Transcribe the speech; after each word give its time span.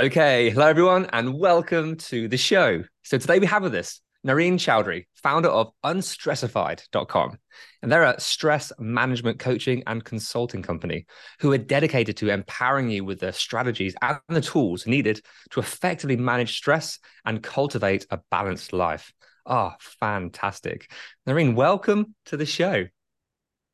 Okay, 0.00 0.48
hello 0.48 0.66
everyone, 0.66 1.04
and 1.12 1.38
welcome 1.38 1.96
to 1.96 2.26
the 2.26 2.38
show. 2.38 2.82
So 3.02 3.18
today 3.18 3.38
we 3.38 3.44
have 3.44 3.62
with 3.62 3.74
us 3.74 4.00
Nahrin 4.26 4.54
Chowdhury, 4.54 5.04
founder 5.22 5.50
of 5.50 5.70
Unstressified.com, 5.84 7.36
and 7.82 7.92
they're 7.92 8.02
a 8.02 8.18
stress 8.18 8.72
management 8.78 9.38
coaching 9.38 9.82
and 9.86 10.02
consulting 10.02 10.62
company 10.62 11.04
who 11.40 11.52
are 11.52 11.58
dedicated 11.58 12.16
to 12.16 12.30
empowering 12.30 12.88
you 12.88 13.04
with 13.04 13.20
the 13.20 13.34
strategies 13.34 13.94
and 14.00 14.18
the 14.30 14.40
tools 14.40 14.86
needed 14.86 15.20
to 15.50 15.60
effectively 15.60 16.16
manage 16.16 16.56
stress 16.56 16.98
and 17.26 17.42
cultivate 17.42 18.06
a 18.10 18.18
balanced 18.30 18.72
life. 18.72 19.12
Ah, 19.44 19.76
fantastic. 19.78 20.90
Nahrin, 21.28 21.54
welcome 21.54 22.14
to 22.24 22.38
the 22.38 22.46
show. 22.46 22.86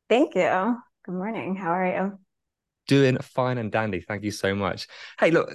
Thank 0.09 0.35
you. 0.35 0.75
Good 1.05 1.15
morning. 1.15 1.55
How 1.55 1.69
are 1.69 1.87
you? 1.87 2.19
Doing 2.89 3.19
fine 3.19 3.59
and 3.59 3.71
dandy. 3.71 4.01
Thank 4.01 4.23
you 4.23 4.31
so 4.31 4.55
much. 4.55 4.87
Hey, 5.19 5.29
look, 5.29 5.47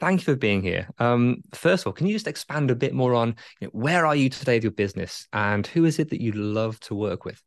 thank 0.00 0.20
you 0.20 0.24
for 0.24 0.34
being 0.34 0.60
here. 0.60 0.88
Um, 0.98 1.44
first 1.54 1.84
of 1.84 1.86
all, 1.86 1.92
can 1.92 2.08
you 2.08 2.12
just 2.12 2.26
expand 2.26 2.68
a 2.68 2.74
bit 2.74 2.94
more 2.94 3.14
on 3.14 3.36
you 3.60 3.68
know, 3.68 3.70
where 3.72 4.04
are 4.04 4.16
you 4.16 4.28
today 4.28 4.56
with 4.56 4.64
your 4.64 4.72
business 4.72 5.28
and 5.32 5.64
who 5.68 5.84
is 5.84 6.00
it 6.00 6.10
that 6.10 6.20
you 6.20 6.32
love 6.32 6.80
to 6.80 6.96
work 6.96 7.24
with? 7.24 7.40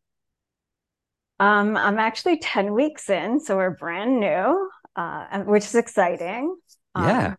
Um, 1.42 1.76
I'm 1.76 2.00
actually 2.00 2.40
10 2.40 2.74
weeks 2.74 3.10
in, 3.10 3.42
so 3.42 3.58
we're 3.58 3.72
brand 3.72 4.22
new, 4.22 4.70
uh, 4.96 5.40
which 5.40 5.66
is 5.66 5.76
exciting. 5.76 6.56
Yeah. 6.98 7.28
Um, 7.28 7.38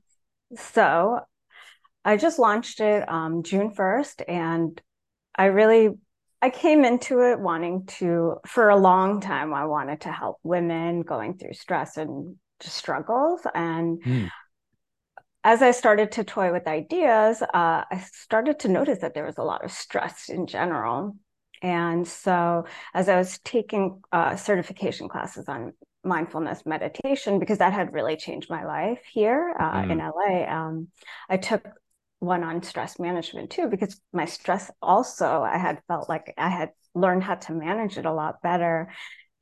so 0.58 1.20
I 2.04 2.18
just 2.18 2.38
launched 2.38 2.80
it 2.80 3.08
um, 3.08 3.42
June 3.42 3.70
1st, 3.74 4.24
and 4.28 4.82
I 5.34 5.46
really 5.46 5.88
I 6.44 6.50
came 6.50 6.84
into 6.84 7.22
it 7.22 7.40
wanting 7.40 7.86
to, 7.98 8.36
for 8.46 8.68
a 8.68 8.76
long 8.76 9.22
time, 9.22 9.54
I 9.54 9.64
wanted 9.64 10.02
to 10.02 10.12
help 10.12 10.40
women 10.42 11.00
going 11.00 11.38
through 11.38 11.54
stress 11.54 11.96
and 11.96 12.36
struggles. 12.60 13.40
And 13.54 14.04
Hmm. 14.04 14.26
as 15.42 15.62
I 15.62 15.70
started 15.70 16.12
to 16.12 16.24
toy 16.24 16.52
with 16.52 16.66
ideas, 16.66 17.40
uh, 17.40 17.48
I 17.90 18.04
started 18.12 18.58
to 18.58 18.68
notice 18.68 18.98
that 18.98 19.14
there 19.14 19.24
was 19.24 19.38
a 19.38 19.42
lot 19.42 19.64
of 19.64 19.72
stress 19.72 20.28
in 20.28 20.46
general. 20.46 21.16
And 21.62 22.06
so, 22.06 22.66
as 22.92 23.08
I 23.08 23.16
was 23.16 23.38
taking 23.38 24.02
uh, 24.12 24.36
certification 24.36 25.08
classes 25.08 25.48
on 25.48 25.72
mindfulness 26.04 26.66
meditation, 26.66 27.38
because 27.38 27.56
that 27.56 27.72
had 27.72 27.94
really 27.94 28.16
changed 28.16 28.50
my 28.50 28.66
life 28.66 29.00
here 29.10 29.56
uh, 29.58 29.84
in 29.88 29.98
LA, 29.98 30.44
um, 30.44 30.88
I 31.30 31.38
took 31.38 31.66
one 32.20 32.42
on 32.42 32.62
stress 32.62 32.98
management 32.98 33.50
too, 33.50 33.68
because 33.68 34.00
my 34.12 34.24
stress 34.24 34.70
also, 34.80 35.42
I 35.42 35.58
had 35.58 35.82
felt 35.88 36.08
like 36.08 36.32
I 36.38 36.48
had 36.48 36.70
learned 36.94 37.24
how 37.24 37.34
to 37.34 37.52
manage 37.52 37.98
it 37.98 38.06
a 38.06 38.12
lot 38.12 38.42
better. 38.42 38.92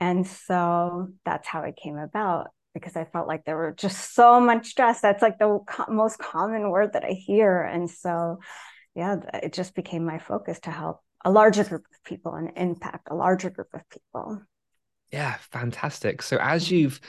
And 0.00 0.26
so 0.26 1.08
that's 1.24 1.46
how 1.46 1.62
it 1.62 1.76
came 1.76 1.96
about 1.96 2.48
because 2.74 2.96
I 2.96 3.04
felt 3.04 3.28
like 3.28 3.44
there 3.44 3.56
were 3.56 3.74
just 3.76 4.14
so 4.14 4.40
much 4.40 4.66
stress. 4.66 5.00
That's 5.00 5.22
like 5.22 5.38
the 5.38 5.60
co- 5.66 5.92
most 5.92 6.18
common 6.18 6.70
word 6.70 6.94
that 6.94 7.04
I 7.04 7.10
hear. 7.12 7.62
And 7.62 7.90
so, 7.90 8.38
yeah, 8.94 9.16
it 9.34 9.52
just 9.52 9.74
became 9.74 10.04
my 10.04 10.18
focus 10.18 10.58
to 10.60 10.70
help 10.70 11.00
a 11.24 11.30
larger 11.30 11.64
group 11.64 11.84
of 11.92 12.04
people 12.04 12.34
and 12.34 12.50
impact 12.56 13.08
a 13.10 13.14
larger 13.14 13.50
group 13.50 13.68
of 13.74 13.82
people. 13.90 14.42
Yeah, 15.12 15.36
fantastic. 15.50 16.22
So, 16.22 16.38
as 16.40 16.70
you've 16.70 17.00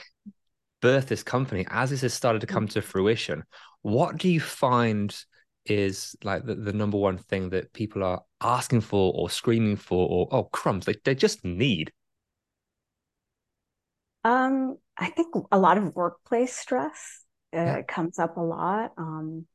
birthed 0.82 1.06
this 1.06 1.22
company, 1.22 1.66
as 1.70 1.90
this 1.90 2.02
has 2.02 2.12
started 2.12 2.42
to 2.42 2.46
come 2.46 2.68
to 2.68 2.82
fruition, 2.82 3.44
what 3.82 4.18
do 4.18 4.28
you 4.28 4.40
find 4.40 5.16
is 5.66 6.16
like 6.24 6.44
the, 6.44 6.54
the 6.54 6.72
number 6.72 6.98
one 6.98 7.18
thing 7.18 7.50
that 7.50 7.72
people 7.72 8.02
are 8.04 8.22
asking 8.40 8.82
for 8.82 9.12
or 9.14 9.30
screaming 9.30 9.76
for 9.76 10.08
or, 10.08 10.28
oh, 10.32 10.44
crumbs, 10.44 10.86
they, 10.86 10.94
they 11.04 11.14
just 11.14 11.44
need? 11.44 11.92
Um, 14.24 14.78
I 14.96 15.10
think 15.10 15.34
a 15.52 15.58
lot 15.58 15.78
of 15.78 15.94
workplace 15.94 16.56
stress 16.56 17.24
uh, 17.52 17.76
Yeah. 17.76 17.82
comes 17.86 18.18
up 18.18 18.36
a 18.36 18.40
lot. 18.40 18.92
Um, 18.96 19.46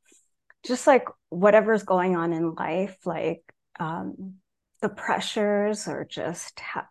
just 0.66 0.86
like 0.86 1.06
whatever's 1.30 1.84
going 1.84 2.16
on 2.16 2.32
in 2.32 2.54
life, 2.54 2.98
like 3.06 3.42
um, 3.80 4.36
the 4.82 4.88
pressures 4.88 5.88
or 5.88 6.04
just 6.04 6.60
how, 6.60 6.84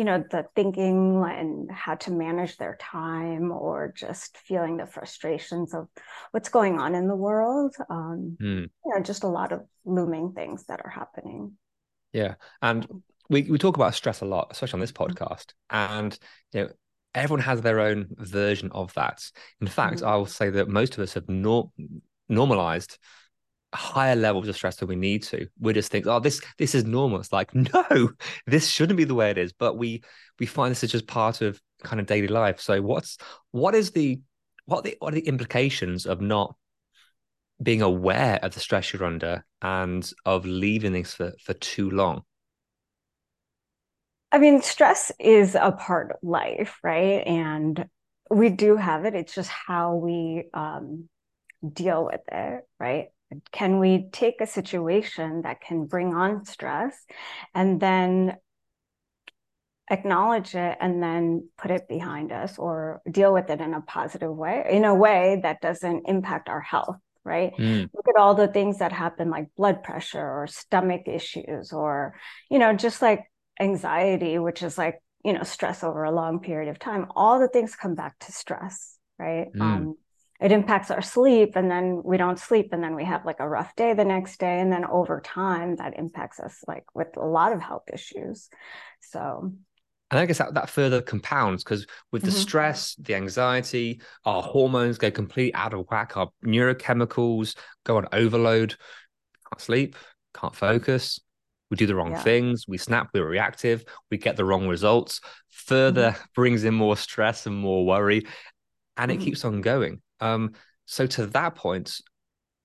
you 0.00 0.06
know, 0.06 0.24
the 0.30 0.46
thinking 0.56 1.22
and 1.28 1.70
how 1.70 1.94
to 1.94 2.10
manage 2.10 2.56
their 2.56 2.78
time 2.80 3.52
or 3.52 3.92
just 3.94 4.38
feeling 4.38 4.78
the 4.78 4.86
frustrations 4.86 5.74
of 5.74 5.88
what's 6.30 6.48
going 6.48 6.78
on 6.80 6.94
in 6.94 7.06
the 7.06 7.14
world. 7.14 7.76
Um, 7.90 8.38
Hmm. 8.40 8.64
you 8.86 8.94
know, 8.94 9.00
just 9.02 9.24
a 9.24 9.28
lot 9.28 9.52
of 9.52 9.66
looming 9.84 10.32
things 10.32 10.64
that 10.68 10.80
are 10.82 10.88
happening. 10.90 11.58
Yeah. 12.14 12.36
And 12.62 12.88
we, 13.28 13.42
we 13.42 13.58
talk 13.58 13.76
about 13.76 13.94
stress 13.94 14.22
a 14.22 14.24
lot, 14.24 14.48
especially 14.52 14.78
on 14.78 14.80
this 14.80 14.92
Mm-hmm. 15.06 15.22
podcast. 15.22 15.52
And 15.68 16.18
you 16.54 16.62
know, 16.62 16.70
everyone 17.14 17.42
has 17.42 17.60
their 17.60 17.80
own 17.80 18.06
version 18.16 18.70
of 18.72 18.94
that. 18.94 19.20
In 19.60 19.66
fact, 19.66 20.00
Mhm. 20.00 20.06
I 20.06 20.16
will 20.16 20.24
say 20.24 20.48
that 20.48 20.68
most 20.68 20.94
of 20.94 21.00
us 21.00 21.12
have 21.12 21.28
nor- 21.28 21.72
normalized 22.26 22.96
higher 23.72 24.16
levels 24.16 24.48
of 24.48 24.56
stress 24.56 24.76
than 24.76 24.88
we 24.88 24.96
need 24.96 25.22
to. 25.24 25.46
We 25.58 25.72
just 25.72 25.90
think, 25.90 26.06
oh, 26.06 26.20
this 26.20 26.40
this 26.58 26.74
is 26.74 26.84
normal. 26.84 27.20
It's 27.20 27.32
like, 27.32 27.54
no, 27.54 28.10
this 28.46 28.68
shouldn't 28.68 28.96
be 28.96 29.04
the 29.04 29.14
way 29.14 29.30
it 29.30 29.38
is. 29.38 29.52
But 29.52 29.76
we 29.76 30.02
we 30.38 30.46
find 30.46 30.70
this 30.70 30.84
is 30.84 30.92
just 30.92 31.06
part 31.06 31.40
of 31.40 31.60
kind 31.82 32.00
of 32.00 32.06
daily 32.06 32.28
life. 32.28 32.60
So 32.60 32.80
what's 32.82 33.18
what 33.52 33.74
is 33.74 33.92
the 33.92 34.20
what 34.66 34.84
the 34.84 34.96
what 34.98 35.12
are 35.12 35.16
the 35.16 35.28
implications 35.28 36.06
of 36.06 36.20
not 36.20 36.54
being 37.62 37.82
aware 37.82 38.38
of 38.42 38.54
the 38.54 38.60
stress 38.60 38.92
you're 38.92 39.04
under 39.04 39.44
and 39.60 40.10
of 40.24 40.44
leaving 40.46 40.92
things 40.92 41.14
for 41.14 41.32
for 41.42 41.54
too 41.54 41.90
long? 41.90 42.22
I 44.32 44.38
mean, 44.38 44.62
stress 44.62 45.10
is 45.18 45.56
a 45.56 45.72
part 45.72 46.12
of 46.12 46.16
life, 46.22 46.78
right? 46.84 47.26
And 47.26 47.86
we 48.30 48.48
do 48.48 48.76
have 48.76 49.04
it. 49.04 49.14
It's 49.14 49.34
just 49.34 49.50
how 49.50 49.96
we 49.96 50.44
um, 50.54 51.08
deal 51.68 52.04
with 52.04 52.20
it, 52.30 52.64
right? 52.78 53.08
Can 53.52 53.78
we 53.78 54.08
take 54.12 54.40
a 54.40 54.46
situation 54.46 55.42
that 55.42 55.60
can 55.60 55.86
bring 55.86 56.14
on 56.14 56.44
stress 56.44 57.06
and 57.54 57.80
then 57.80 58.36
acknowledge 59.90 60.54
it 60.54 60.78
and 60.80 61.02
then 61.02 61.48
put 61.58 61.70
it 61.70 61.88
behind 61.88 62.30
us 62.32 62.58
or 62.58 63.02
deal 63.10 63.32
with 63.32 63.50
it 63.50 63.60
in 63.60 63.74
a 63.74 63.80
positive 63.80 64.34
way, 64.34 64.64
in 64.70 64.84
a 64.84 64.94
way 64.94 65.40
that 65.42 65.60
doesn't 65.60 66.08
impact 66.08 66.48
our 66.48 66.60
health, 66.60 66.96
right? 67.24 67.52
Mm, 67.58 67.90
look 67.92 68.06
at 68.08 68.20
all 68.20 68.34
the 68.34 68.48
things 68.48 68.78
that 68.78 68.92
happen 68.92 69.30
like 69.30 69.48
blood 69.56 69.82
pressure 69.82 70.20
or 70.20 70.46
stomach 70.46 71.02
issues 71.06 71.72
or 71.72 72.14
you 72.50 72.58
know 72.58 72.72
just 72.72 73.02
like 73.02 73.24
anxiety 73.60 74.38
which 74.38 74.62
is 74.62 74.78
like 74.78 75.02
you 75.24 75.32
know 75.32 75.42
stress 75.42 75.84
over 75.84 76.04
a 76.04 76.10
long 76.12 76.40
period 76.40 76.70
of 76.70 76.78
time 76.78 77.06
all 77.14 77.38
the 77.40 77.48
things 77.48 77.76
come 77.76 77.94
back 77.94 78.18
to 78.20 78.32
stress 78.32 78.96
right 79.18 79.48
Mm. 79.54 79.60
um, 79.60 79.94
it 80.40 80.52
impacts 80.52 80.90
our 80.90 81.02
sleep 81.02 81.52
and 81.54 81.70
then 81.70 82.02
we 82.04 82.16
don't 82.16 82.38
sleep 82.38 82.70
and 82.72 82.82
then 82.82 82.94
we 82.94 83.04
have 83.04 83.24
like 83.26 83.40
a 83.40 83.48
rough 83.48 83.74
day 83.76 83.92
the 83.92 84.04
next 84.04 84.40
day 84.40 84.58
and 84.60 84.72
then 84.72 84.84
over 84.84 85.20
time 85.20 85.76
that 85.76 85.98
impacts 85.98 86.40
us 86.40 86.64
like 86.66 86.84
with 86.94 87.08
a 87.16 87.24
lot 87.24 87.52
of 87.52 87.60
health 87.60 87.84
issues 87.92 88.48
so 89.00 89.52
And 90.12 90.18
I 90.18 90.26
guess 90.26 90.38
that, 90.38 90.54
that 90.54 90.68
further 90.68 91.00
compounds 91.00 91.62
because 91.62 91.86
with 92.10 92.22
the 92.24 92.32
Mhm. 92.32 92.42
stress, 92.42 92.96
the 92.96 93.14
anxiety, 93.14 94.00
our 94.24 94.42
hormones 94.42 94.98
go 94.98 95.08
completely 95.08 95.54
out 95.54 95.72
of 95.72 95.86
whack. 95.88 96.16
Our 96.16 96.30
neurochemicals 96.44 97.56
go 97.84 97.96
on 97.96 98.08
overload. 98.12 98.74
Can't 99.52 99.60
sleep, 99.60 99.94
can't 100.34 100.56
focus. 100.56 101.20
We 101.70 101.76
do 101.76 101.86
the 101.86 101.94
wrong 101.94 102.10
yeah. 102.10 102.22
things, 102.22 102.64
we 102.66 102.76
snap, 102.76 103.10
we're 103.14 103.24
reactive, 103.28 103.84
we 104.10 104.18
get 104.18 104.34
the 104.34 104.44
wrong 104.44 104.66
results, 104.66 105.20
further 105.48 106.10
mm-hmm. 106.10 106.22
brings 106.34 106.64
in 106.64 106.74
more 106.74 106.96
stress 106.96 107.46
and 107.46 107.54
more 107.56 107.86
worry, 107.86 108.26
and 108.96 109.12
mm-hmm. 109.12 109.20
it 109.20 109.24
keeps 109.24 109.44
on 109.44 109.60
going. 109.60 110.02
Um, 110.20 110.52
so 110.86 111.06
to 111.06 111.26
that 111.26 111.54
point, 111.54 112.00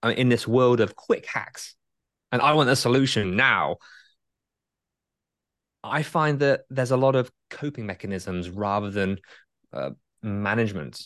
I 0.03 0.09
mean, 0.09 0.17
in 0.17 0.29
this 0.29 0.47
world 0.47 0.79
of 0.79 0.95
quick 0.95 1.25
hacks, 1.25 1.75
and 2.31 2.41
I 2.41 2.53
want 2.53 2.67
the 2.67 2.75
solution 2.75 3.35
now. 3.35 3.77
I 5.83 6.01
find 6.01 6.39
that 6.39 6.61
there's 6.69 6.91
a 6.91 6.97
lot 6.97 7.15
of 7.15 7.31
coping 7.49 7.85
mechanisms 7.85 8.49
rather 8.49 8.89
than 8.89 9.19
uh, 9.71 9.91
management 10.23 11.01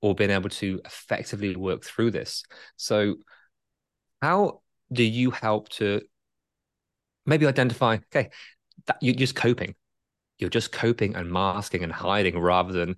or 0.00 0.14
being 0.14 0.30
able 0.30 0.48
to 0.48 0.80
effectively 0.84 1.54
work 1.54 1.84
through 1.84 2.10
this. 2.10 2.42
So, 2.76 3.16
how 4.22 4.62
do 4.92 5.04
you 5.04 5.30
help 5.30 5.68
to 5.68 6.02
maybe 7.26 7.46
identify, 7.46 7.98
okay, 8.12 8.30
that 8.86 8.96
you're 9.00 9.14
just 9.14 9.34
coping? 9.34 9.74
You're 10.38 10.50
just 10.50 10.72
coping 10.72 11.14
and 11.14 11.30
masking 11.30 11.82
and 11.82 11.92
hiding 11.92 12.38
rather 12.38 12.72
than 12.72 12.96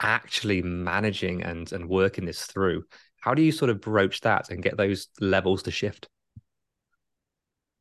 actually 0.00 0.62
managing 0.62 1.42
and, 1.42 1.70
and 1.72 1.88
working 1.88 2.24
this 2.24 2.44
through. 2.44 2.84
How 3.20 3.34
do 3.34 3.42
you 3.42 3.52
sort 3.52 3.70
of 3.70 3.80
broach 3.80 4.20
that 4.22 4.50
and 4.50 4.62
get 4.62 4.76
those 4.76 5.08
levels 5.20 5.62
to 5.64 5.70
shift? 5.70 6.08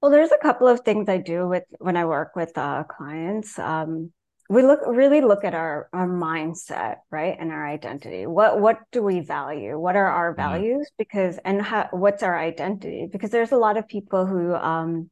Well, 0.02 0.12
there's 0.12 0.32
a 0.32 0.38
couple 0.38 0.68
of 0.68 0.82
things 0.82 1.10
I 1.10 1.18
do 1.18 1.48
with 1.48 1.64
when 1.80 1.98
I 1.98 2.06
work 2.06 2.36
with 2.36 2.58
uh, 2.58 2.84
clients. 2.84 3.58
Um, 3.58 4.12
we 4.50 4.64
look 4.64 4.80
really 4.88 5.22
look 5.22 5.44
at 5.44 5.54
our 5.54 5.90
our 5.92 6.08
mindset, 6.08 6.98
right, 7.12 7.36
and 7.38 7.52
our 7.52 7.68
identity. 7.68 8.26
What 8.26 8.62
what 8.62 8.80
do 8.92 9.04
we 9.04 9.20
value? 9.20 9.78
What 9.78 9.96
are 9.96 10.08
our 10.08 10.32
mm-hmm. 10.32 10.42
values? 10.42 10.90
Because 10.98 11.38
and 11.44 11.62
how, 11.62 11.90
what's 11.92 12.24
our 12.24 12.38
identity? 12.38 13.10
Because 13.12 13.32
there's 13.32 13.52
a 13.52 13.58
lot 13.58 13.78
of 13.78 13.88
people 13.88 14.26
who 14.26 14.54
um, 14.56 15.10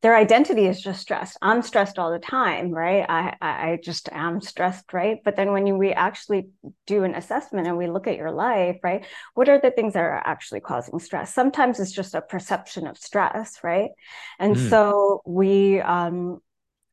their 0.00 0.16
identity 0.16 0.66
is 0.66 0.80
just 0.80 1.00
stressed. 1.00 1.36
I'm 1.42 1.60
stressed 1.62 1.98
all 1.98 2.12
the 2.12 2.20
time, 2.20 2.70
right? 2.70 3.04
I, 3.08 3.34
I 3.40 3.78
just 3.82 4.08
am 4.12 4.40
stressed, 4.40 4.92
right? 4.92 5.18
But 5.24 5.34
then 5.34 5.52
when 5.52 5.66
you, 5.66 5.74
we 5.74 5.92
actually 5.92 6.48
do 6.86 7.02
an 7.02 7.16
assessment 7.16 7.66
and 7.66 7.76
we 7.76 7.88
look 7.88 8.06
at 8.06 8.16
your 8.16 8.30
life, 8.30 8.76
right? 8.84 9.04
What 9.34 9.48
are 9.48 9.60
the 9.60 9.72
things 9.72 9.94
that 9.94 10.04
are 10.04 10.22
actually 10.24 10.60
causing 10.60 11.00
stress? 11.00 11.34
Sometimes 11.34 11.80
it's 11.80 11.90
just 11.90 12.14
a 12.14 12.22
perception 12.22 12.86
of 12.86 12.96
stress, 12.96 13.58
right? 13.64 13.90
And 14.38 14.54
mm. 14.54 14.70
so 14.70 15.20
we 15.26 15.80
um, 15.80 16.40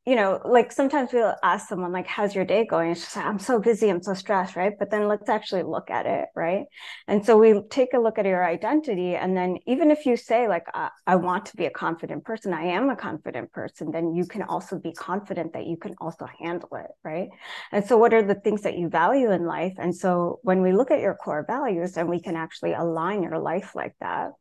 you 0.06 0.16
know, 0.16 0.40
like 0.46 0.72
sometimes 0.72 1.12
we'll 1.12 1.36
ask 1.42 1.68
someone, 1.68 1.92
like, 1.92 2.06
how's 2.06 2.36
your 2.36 2.46
day 2.46 2.64
going? 2.64 2.92
It's 2.92 3.02
just 3.02 3.16
like, 3.16 3.26
I'm 3.26 3.40
so 3.40 3.60
busy, 3.60 3.90
I'm 3.90 4.04
so 4.04 4.14
stressed, 4.14 4.56
right? 4.56 4.74
But 4.78 4.92
then 4.92 5.08
let's 5.08 5.30
actually 5.30 5.64
look 5.64 5.90
at 5.90 6.06
it, 6.06 6.26
right? 6.36 6.66
And 7.08 7.26
so 7.26 7.38
we 7.38 7.62
take 7.72 7.94
a 7.96 7.98
look 7.98 8.20
at 8.20 8.26
your 8.26 8.46
identity. 8.46 9.16
And 9.16 9.36
then 9.36 9.58
even 9.66 9.90
if 9.90 10.06
you 10.06 10.16
say, 10.16 10.48
like, 10.48 10.68
I, 10.76 10.90
I 11.08 11.16
want 11.16 11.48
to 11.48 11.58
be 11.58 11.66
a 11.66 11.72
confident 11.72 12.24
person, 12.24 12.54
I 12.54 12.66
am 12.66 12.90
a 12.90 12.96
confident 12.96 13.52
person, 13.52 13.90
then 13.90 14.14
you 14.14 14.26
can 14.26 14.44
also 14.44 14.78
be 14.78 14.94
confident 14.94 15.54
that 15.54 15.66
you 15.66 15.78
can 15.78 15.96
also 16.00 16.28
handle 16.40 16.70
it, 16.74 16.92
right? 17.04 17.30
And 17.72 17.84
so 17.84 17.98
what 17.98 18.14
are 18.14 18.22
the 18.22 18.36
things 18.36 18.62
that 18.62 18.78
you 18.78 18.90
value 18.90 19.32
in 19.32 19.46
life? 19.46 19.74
And 19.80 19.96
so 19.96 20.40
when 20.44 20.62
we 20.62 20.72
look 20.72 20.92
at 20.92 21.00
your 21.00 21.16
core 21.16 21.46
values, 21.48 21.94
then 21.94 22.08
we 22.08 22.22
can 22.22 22.36
actually 22.36 22.74
align 22.74 23.24
your 23.24 23.40
life 23.40 23.74
like 23.74 23.96
that. 24.02 24.34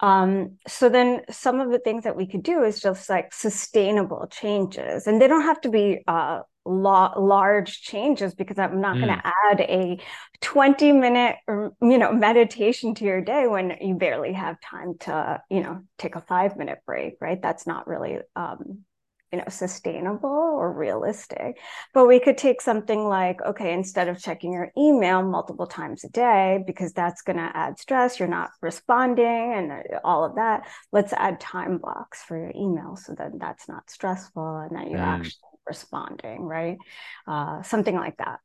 Um, 0.00 0.58
so 0.66 0.88
then 0.88 1.22
some 1.30 1.60
of 1.60 1.70
the 1.70 1.78
things 1.78 2.04
that 2.04 2.16
we 2.16 2.26
could 2.26 2.42
do 2.42 2.62
is 2.62 2.80
just 2.80 3.08
like 3.08 3.32
sustainable 3.32 4.28
changes, 4.30 5.06
and 5.06 5.20
they 5.20 5.26
don't 5.26 5.42
have 5.42 5.60
to 5.62 5.68
be 5.68 6.02
uh, 6.06 6.40
large 6.64 7.82
changes 7.82 8.34
because 8.34 8.58
I'm 8.58 8.80
not 8.80 8.96
mm. 8.96 9.06
going 9.06 9.18
to 9.18 9.32
add 9.50 9.60
a 9.62 9.98
20 10.40 10.92
minute 10.92 11.36
you 11.48 11.98
know 11.98 12.12
meditation 12.12 12.94
to 12.94 13.04
your 13.04 13.20
day 13.20 13.46
when 13.48 13.76
you 13.80 13.94
barely 13.94 14.32
have 14.34 14.60
time 14.60 14.94
to 15.00 15.42
you 15.50 15.60
know 15.60 15.82
take 15.96 16.14
a 16.14 16.20
five 16.20 16.56
minute 16.56 16.78
break, 16.86 17.14
right? 17.20 17.40
That's 17.40 17.66
not 17.66 17.86
really 17.86 18.18
um, 18.36 18.84
you 19.32 19.38
know 19.38 19.44
sustainable 19.48 20.28
or 20.28 20.72
realistic 20.72 21.58
but 21.92 22.06
we 22.06 22.18
could 22.18 22.38
take 22.38 22.60
something 22.60 23.04
like 23.04 23.40
okay 23.42 23.72
instead 23.72 24.08
of 24.08 24.20
checking 24.20 24.52
your 24.52 24.70
email 24.76 25.22
multiple 25.22 25.66
times 25.66 26.04
a 26.04 26.08
day 26.08 26.62
because 26.66 26.92
that's 26.92 27.22
going 27.22 27.36
to 27.36 27.50
add 27.54 27.78
stress 27.78 28.18
you're 28.18 28.28
not 28.28 28.50
responding 28.62 29.52
and 29.54 29.72
uh, 29.72 29.98
all 30.04 30.24
of 30.24 30.36
that 30.36 30.66
let's 30.92 31.12
add 31.12 31.38
time 31.40 31.78
blocks 31.78 32.22
for 32.22 32.38
your 32.38 32.52
email 32.56 32.96
so 32.96 33.14
that 33.14 33.30
that's 33.38 33.68
not 33.68 33.88
stressful 33.90 34.58
and 34.58 34.76
that 34.76 34.90
you're 34.90 34.98
mm. 34.98 35.18
actually 35.18 35.34
responding 35.66 36.42
right 36.42 36.78
uh, 37.26 37.62
something 37.62 37.94
like 37.94 38.16
that 38.16 38.40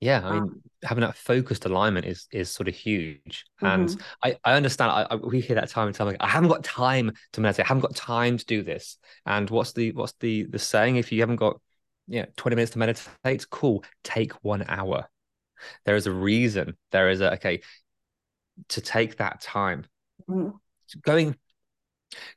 yeah, 0.00 0.20
I 0.24 0.32
mean, 0.32 0.42
um, 0.42 0.62
having 0.84 1.02
that 1.02 1.16
focused 1.16 1.64
alignment 1.64 2.06
is 2.06 2.28
is 2.30 2.50
sort 2.50 2.68
of 2.68 2.74
huge, 2.74 3.44
and 3.60 3.88
mm-hmm. 3.88 4.00
I 4.22 4.36
I 4.44 4.54
understand. 4.54 4.92
I, 4.92 5.06
I, 5.10 5.16
we 5.16 5.40
hear 5.40 5.56
that 5.56 5.68
time 5.68 5.88
and 5.88 5.96
time 5.96 6.06
like 6.06 6.16
I 6.20 6.28
haven't 6.28 6.50
got 6.50 6.62
time 6.62 7.12
to 7.32 7.40
meditate. 7.40 7.66
I 7.66 7.68
haven't 7.68 7.82
got 7.82 7.96
time 7.96 8.38
to 8.38 8.44
do 8.44 8.62
this. 8.62 8.96
And 9.26 9.50
what's 9.50 9.72
the 9.72 9.92
what's 9.92 10.14
the 10.20 10.44
the 10.44 10.58
saying? 10.58 10.96
If 10.96 11.10
you 11.10 11.20
haven't 11.20 11.36
got 11.36 11.60
yeah 12.06 12.26
twenty 12.36 12.54
minutes 12.54 12.72
to 12.72 12.78
meditate, 12.78 13.50
cool. 13.50 13.84
Take 14.04 14.32
one 14.44 14.64
hour. 14.68 15.08
There 15.84 15.96
is 15.96 16.06
a 16.06 16.12
reason. 16.12 16.76
There 16.92 17.10
is 17.10 17.20
a 17.20 17.32
okay 17.34 17.62
to 18.68 18.80
take 18.80 19.16
that 19.16 19.40
time. 19.40 19.84
Mm-hmm. 20.28 20.50
Going 21.02 21.36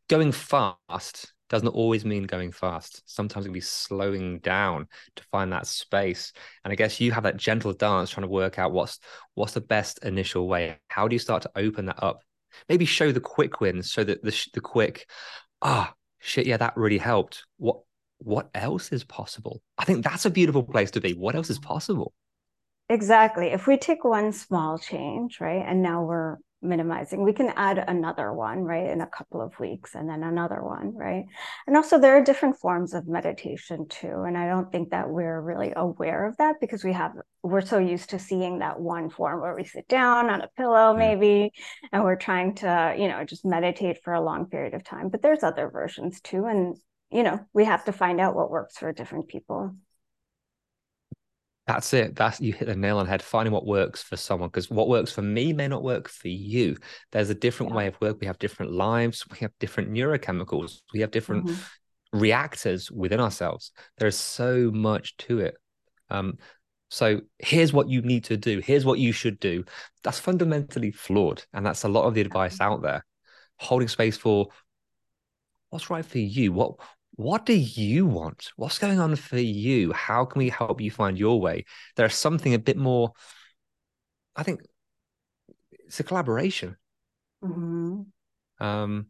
going 0.10 0.32
fast 0.32 1.32
doesn't 1.52 1.68
always 1.68 2.06
mean 2.06 2.24
going 2.24 2.54
fast. 2.54 3.04
Sometimes 3.06 3.46
it 3.46 3.50
can 3.50 3.54
be 3.54 3.60
slowing 3.60 4.40
down 4.40 4.88
to 5.18 5.24
find 5.26 5.52
that 5.52 5.68
space. 5.68 6.32
And 6.64 6.72
I 6.72 6.76
guess 6.76 7.02
you 7.02 7.12
have 7.12 7.24
that 7.24 7.36
gentle 7.36 7.74
dance 7.74 8.10
trying 8.10 8.26
to 8.26 8.32
work 8.32 8.58
out 8.58 8.72
what's 8.72 9.00
what's 9.36 9.54
the 9.54 9.62
best 9.62 10.00
initial 10.04 10.48
way. 10.48 10.80
How 10.88 11.10
do 11.10 11.14
you 11.14 11.20
start 11.20 11.44
to 11.44 11.52
open 11.58 11.88
that 11.88 12.02
up? 12.02 12.24
Maybe 12.70 12.86
show 12.86 13.12
the 13.12 13.20
quick 13.20 13.60
wins, 13.60 13.92
so 13.92 14.04
that 14.06 14.24
the 14.24 14.48
the 14.54 14.62
quick, 14.62 15.10
ah, 15.62 15.94
shit, 16.20 16.48
yeah, 16.48 16.58
that 16.58 16.78
really 16.78 16.98
helped. 16.98 17.44
What 17.58 17.82
what 18.20 18.50
else 18.56 18.94
is 18.94 19.04
possible? 19.04 19.62
I 19.78 19.84
think 19.84 20.06
that's 20.06 20.26
a 20.26 20.30
beautiful 20.30 20.64
place 20.64 20.92
to 20.92 21.02
be. 21.02 21.14
What 21.14 21.36
else 21.36 21.50
is 21.50 21.60
possible? 21.60 22.14
Exactly. 22.88 23.48
If 23.48 23.68
we 23.68 23.78
take 23.78 24.06
one 24.06 24.32
small 24.32 24.78
change, 24.80 25.42
right, 25.42 25.66
and 25.68 25.82
now 25.82 26.04
we're 26.04 26.38
minimizing. 26.62 27.24
We 27.24 27.34
can 27.34 27.54
add 27.56 27.84
another 27.88 28.34
one 28.34 28.64
right 28.64 28.90
in 28.90 29.02
a 29.02 29.08
couple 29.08 29.42
of 29.42 29.60
weeks 29.60 29.96
and 29.96 30.10
then 30.10 30.24
another 30.24 30.62
one 30.64 30.94
right? 30.96 31.26
And 31.68 31.76
also 31.76 32.00
there 32.00 32.18
are 32.18 32.24
different 32.24 32.58
forms 32.58 32.94
of 32.94 33.08
meditation 33.08 33.88
too 33.88 34.24
and 34.28 34.38
i 34.38 34.48
don't 34.48 34.72
think 34.72 34.90
that 34.92 35.10
we're 35.10 35.42
really 35.42 35.74
aware 35.76 36.26
of 36.28 36.38
that 36.38 36.56
because 36.60 36.84
we 36.84 36.94
have 36.94 37.14
we're 37.44 37.62
so 37.62 37.78
used 37.78 38.10
to 38.10 38.20
seeing 38.20 38.60
that 38.60 38.80
one 38.80 39.10
form 39.10 39.42
where 39.42 39.56
we 39.56 39.64
sit 39.64 39.88
down 39.88 40.30
on 40.30 40.42
a 40.42 40.50
pillow 40.58 40.96
maybe 40.96 41.52
and 41.92 42.04
we're 42.04 42.16
trying 42.16 42.54
to 42.56 42.96
you 42.98 43.08
know 43.08 43.24
just 43.24 43.46
meditate 43.46 44.04
for 44.04 44.14
a 44.14 44.22
long 44.22 44.46
period 44.46 44.74
of 44.74 44.84
time. 44.84 45.10
But 45.10 45.22
there's 45.22 45.44
other 45.44 45.70
versions 45.70 46.22
too 46.22 46.46
and 46.46 46.78
you 47.12 47.24
know 47.24 47.40
we 47.54 47.66
have 47.66 47.86
to 47.86 47.92
find 47.92 48.20
out 48.20 48.36
what 48.36 48.52
works 48.52 48.78
for 48.78 48.92
different 48.92 49.28
people 49.28 49.76
that's 51.72 51.94
it. 51.94 52.16
That's 52.18 52.42
you 52.42 52.52
hit 52.52 52.68
the 52.68 52.76
nail 52.76 52.98
on 52.98 53.06
the 53.06 53.10
head. 53.10 53.22
Finding 53.22 53.54
what 53.54 53.66
works 53.66 54.04
for 54.04 54.18
someone 54.18 54.50
because 54.50 54.70
what 54.70 54.90
works 54.90 55.12
for 55.12 55.22
me 55.22 55.54
may 55.54 55.70
not 55.70 55.84
work 55.84 56.10
for 56.10 56.28
you. 56.28 56.76
There's 57.14 57.30
a 57.30 57.36
different 57.36 57.72
yeah. 57.72 57.78
way 57.78 57.88
of 57.88 58.02
work. 58.02 58.18
We 58.20 58.28
have 58.28 58.40
different 58.40 58.74
lives. 58.74 59.24
We 59.32 59.38
have 59.40 59.52
different 59.58 59.92
neurochemicals. 59.92 60.82
We 60.94 61.00
have 61.00 61.12
different 61.12 61.46
mm-hmm. 61.46 62.20
reactors 62.20 62.92
within 62.92 63.22
ourselves. 63.22 63.72
There's 63.98 64.18
so 64.18 64.70
much 64.74 65.16
to 65.18 65.40
it. 65.40 65.56
Um, 66.10 66.40
so 66.90 67.22
here's 67.40 67.72
what 67.72 67.88
you 67.88 68.02
need 68.02 68.26
to 68.26 68.36
do. 68.36 68.60
Here's 68.60 68.84
what 68.84 69.00
you 69.00 69.14
should 69.14 69.40
do. 69.40 69.64
That's 70.04 70.20
fundamentally 70.20 70.92
flawed, 70.92 71.46
and 71.54 71.66
that's 71.66 71.86
a 71.86 71.90
lot 71.90 72.04
of 72.04 72.16
the 72.16 72.22
advice 72.22 72.60
out 72.60 72.82
there. 72.82 73.06
Holding 73.60 73.88
space 73.88 74.18
for 74.18 74.48
what's 75.70 75.90
right 75.90 76.06
for 76.06 76.20
you. 76.20 76.52
What 76.52 76.76
what 77.16 77.46
do 77.46 77.54
you 77.54 78.06
want? 78.06 78.52
What's 78.56 78.80
going 78.80 79.00
on 79.00 79.16
for 79.16 79.40
you? 79.40 79.92
How 79.92 80.26
can 80.26 80.40
we 80.40 80.50
help 80.50 80.82
you 80.82 80.92
find 80.92 81.18
your 81.18 81.40
way? 81.40 81.66
There's 81.96 82.16
something 82.16 82.54
a 82.54 82.60
bit 82.60 82.78
more, 82.78 83.12
I 84.36 84.44
think 84.44 84.62
it's 85.86 86.00
a 86.00 86.04
collaboration. 86.04 86.78
Mm-hmm. 87.44 88.02
Um, 88.66 89.08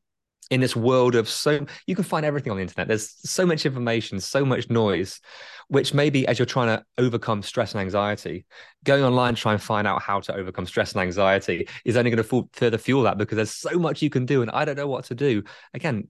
in 0.50 0.60
this 0.60 0.76
world 0.76 1.16
of 1.16 1.30
so, 1.30 1.66
you 1.88 1.96
can 1.96 2.04
find 2.04 2.26
everything 2.26 2.52
on 2.52 2.58
the 2.58 2.64
internet. 2.64 2.88
There's 2.88 3.16
so 3.24 3.46
much 3.46 3.66
information, 3.66 4.20
so 4.20 4.44
much 4.44 4.70
noise, 4.70 5.22
which 5.70 5.94
maybe 5.94 6.28
as 6.28 6.38
you're 6.38 6.46
trying 6.46 6.78
to 6.78 6.84
overcome 6.98 7.42
stress 7.42 7.74
and 7.74 7.82
anxiety, 7.82 8.46
going 8.84 9.04
online 9.04 9.36
try 9.36 9.54
and 9.54 9.62
find 9.62 9.88
out 9.88 10.02
how 10.02 10.20
to 10.20 10.36
overcome 10.36 10.66
stress 10.66 10.92
and 10.92 11.02
anxiety 11.02 11.70
is 11.86 11.96
only 11.96 12.12
going 12.12 12.22
to 12.22 12.50
further 12.52 12.78
fuel 12.78 13.04
that 13.04 13.18
because 13.18 13.38
there's 13.38 13.54
so 13.54 13.80
much 13.80 14.02
you 14.02 14.10
can 14.10 14.26
do, 14.26 14.42
and 14.42 14.52
I 14.52 14.66
don't 14.66 14.78
know 14.78 14.88
what 14.88 15.06
to 15.06 15.16
do. 15.16 15.44
Again, 15.74 16.10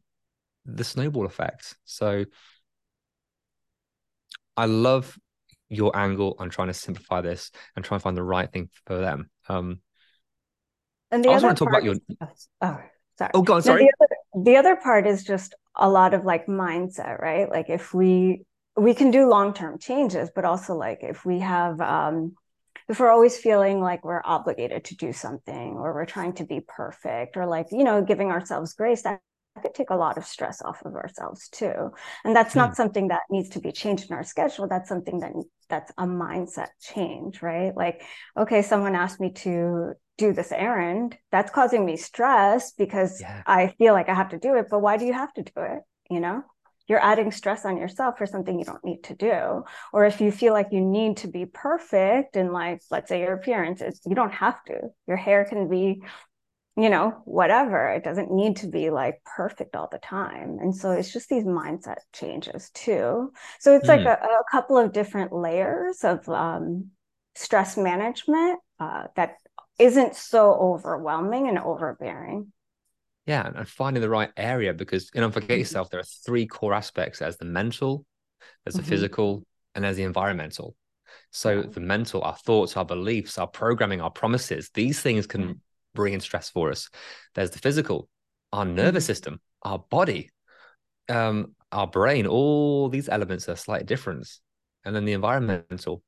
the 0.66 0.84
snowball 0.84 1.26
effect. 1.26 1.78
So 1.86 2.26
I 4.58 4.66
love 4.66 5.18
your 5.70 5.96
angle 5.96 6.36
on 6.40 6.50
trying 6.50 6.68
to 6.68 6.74
simplify 6.74 7.22
this 7.22 7.52
and 7.76 7.84
try 7.84 7.96
and 7.96 8.04
find 8.04 8.18
the 8.18 8.24
right 8.24 8.52
thing 8.52 8.70
for 8.86 8.98
them. 8.98 9.30
Um, 9.48 9.82
and 11.12 11.24
the 11.24 11.30
I 11.30 11.34
also 11.34 11.48
want 11.48 11.58
to 11.58 11.66
talk 11.66 11.72
about 11.72 11.84
your. 11.84 11.96
Oh, 12.62 12.80
sorry. 13.18 13.32
Oh, 13.34 13.42
God, 13.42 13.64
sorry. 13.64 13.84
No, 13.84 13.90
the, 14.00 14.06
other, 14.06 14.44
the 14.46 14.58
other 14.58 14.76
part 14.76 15.08
is 15.08 15.24
just 15.24 15.56
a 15.76 15.90
lot 15.90 16.14
of 16.14 16.26
like 16.26 16.48
mindset, 16.48 17.20
right? 17.20 17.50
Like 17.50 17.70
if 17.70 17.94
we 17.94 18.46
we 18.78 18.94
can 18.94 19.12
do 19.12 19.28
long 19.30 19.54
term 19.54 19.80
changes, 19.80 20.30
but 20.34 20.46
also 20.46 20.76
like 20.76 21.00
if 21.02 21.26
we 21.26 21.40
have 21.40 21.80
um, 21.82 22.36
if 22.88 23.00
we're 23.00 23.10
always 23.10 23.38
feeling 23.38 23.82
like 23.82 24.04
we're 24.04 24.22
obligated 24.24 24.86
to 24.86 24.96
do 24.96 25.14
something 25.14 25.74
or 25.74 25.94
we're 25.94 26.06
trying 26.06 26.34
to 26.34 26.46
be 26.46 26.62
perfect 26.68 27.38
or 27.38 27.46
like 27.46 27.68
you 27.72 27.84
know 27.84 28.02
giving 28.02 28.32
ourselves 28.32 28.74
grace 28.74 29.04
that 29.04 29.20
could 29.60 29.74
take 29.74 29.90
a 29.90 29.96
lot 29.96 30.18
of 30.18 30.26
stress 30.26 30.62
off 30.62 30.82
of 30.86 30.96
ourselves 30.96 31.50
too. 31.50 31.92
And 32.24 32.36
that's 32.36 32.56
not 32.56 32.72
mm. 32.72 32.76
something 32.76 33.10
that 33.10 33.22
needs 33.30 33.50
to 33.50 33.60
be 33.60 33.72
changed 33.72 34.10
in 34.10 34.16
our 34.16 34.24
schedule. 34.24 34.68
That's 34.68 34.90
something 34.90 35.20
that 35.20 35.34
that's 35.70 35.92
a 35.98 36.06
mindset 36.06 36.70
change 36.82 37.42
right? 37.42 37.76
Like 37.76 38.04
okay 38.38 38.62
someone 38.62 38.96
asked 38.96 39.20
me 39.20 39.32
to 39.34 39.94
do 40.18 40.34
this 40.34 40.52
errand. 40.52 41.18
That's 41.32 41.52
causing 41.52 41.86
me 41.86 41.98
stress 41.98 42.72
because 42.74 43.22
yeah. 43.22 43.44
i 43.46 43.68
feel 43.78 43.94
like 43.94 44.08
i 44.08 44.14
have 44.14 44.30
to 44.30 44.40
do 44.40 44.56
it 44.56 44.68
but 44.70 44.80
why 44.80 44.98
do 44.98 45.06
you 45.06 45.14
have 45.14 45.34
to 45.34 45.44
do 45.44 45.52
it? 45.58 45.80
You 46.10 46.20
know? 46.20 46.44
You're 46.88 47.04
adding 47.04 47.32
stress 47.32 47.64
on 47.64 47.78
yourself 47.78 48.18
for 48.18 48.26
something 48.26 48.60
you 48.60 48.66
don't 48.66 48.84
need 48.84 49.04
to 49.04 49.16
do. 49.16 49.64
Or 49.94 50.04
if 50.06 50.20
you 50.20 50.30
feel 50.30 50.52
like 50.52 50.70
you 50.72 50.82
need 50.82 51.18
to 51.18 51.30
be 51.30 51.46
perfect 51.46 52.36
in 52.36 52.52
like 52.52 52.82
let's 52.90 53.08
say 53.08 53.22
your 53.22 53.34
appearance 53.34 53.82
is 53.82 54.02
you 54.06 54.16
don't 54.16 54.34
have 54.34 54.64
to. 54.66 54.90
Your 55.08 55.18
hair 55.18 55.46
can 55.46 55.70
be 55.70 56.02
you 56.78 56.90
know, 56.90 57.22
whatever. 57.26 57.90
It 57.90 58.04
doesn't 58.04 58.32
need 58.32 58.58
to 58.58 58.68
be 58.68 58.90
like 58.90 59.22
perfect 59.26 59.76
all 59.76 59.90
the 59.92 59.98
time. 59.98 60.58
And 60.62 60.76
so 60.76 60.92
it's 60.92 61.12
just 61.12 61.30
these 61.30 61.44
mindset 61.44 61.98
changes 62.14 62.70
too. 62.74 63.32
So 63.60 63.76
it's 63.76 63.86
mm. 63.86 63.90
like 63.90 64.06
a, 64.06 64.14
a, 64.14 64.44
couple 64.52 64.78
of 64.78 64.94
different 64.94 65.34
layers 65.34 66.04
of 66.04 66.28
um, 66.30 66.92
stress 67.36 67.76
management 67.76 68.60
uh, 68.80 69.08
that 69.16 69.36
isn't 69.80 70.16
so 70.16 70.54
overwhelming 70.54 71.50
and 71.50 71.60
overbearing. 71.60 72.54
Yeah, 73.26 73.52
and 73.54 73.68
finding 73.68 74.02
the 74.02 74.10
right 74.10 74.32
area 74.36 74.74
because 74.74 75.12
you 75.14 75.22
know, 75.22 75.30
forget 75.30 75.50
mm-hmm. 75.50 75.60
yourself. 75.60 75.90
There 75.90 76.00
are 76.00 76.04
three 76.26 76.48
core 76.48 76.74
aspects: 76.74 77.20
there's 77.20 77.38
the 77.38 77.46
mental, 77.46 78.06
there's 78.66 78.76
the 78.76 78.82
mm-hmm. 78.82 78.90
physical, 78.90 79.46
and 79.76 79.84
there's 79.84 79.98
the 79.98 80.04
environmental. 80.04 80.76
So 81.30 81.62
the 81.62 81.80
mental, 81.80 82.24
our 82.24 82.36
thoughts, 82.36 82.76
our 82.78 82.86
beliefs, 82.86 83.38
our 83.38 83.48
programming, 83.48 84.02
our 84.02 84.10
promises, 84.10 84.70
these 84.74 85.02
things 85.02 85.28
can 85.28 85.62
bringing 85.94 86.20
stress 86.20 86.50
for 86.50 86.72
us. 86.72 86.90
There's 87.36 87.52
the 87.52 87.60
physical, 87.60 88.10
our 88.52 88.66
nervous 88.66 89.04
mm-hmm. 89.04 89.12
system, 89.12 89.42
our 89.64 89.80
body, 89.80 90.30
um, 91.10 91.56
our 91.72 91.88
brain, 91.88 92.28
all 92.28 92.90
these 92.90 93.10
elements 93.10 93.48
are 93.50 93.56
slight 93.56 93.86
difference. 93.86 94.42
And 94.84 94.96
then 94.96 95.06
the 95.06 95.14
environmental, 95.14 96.04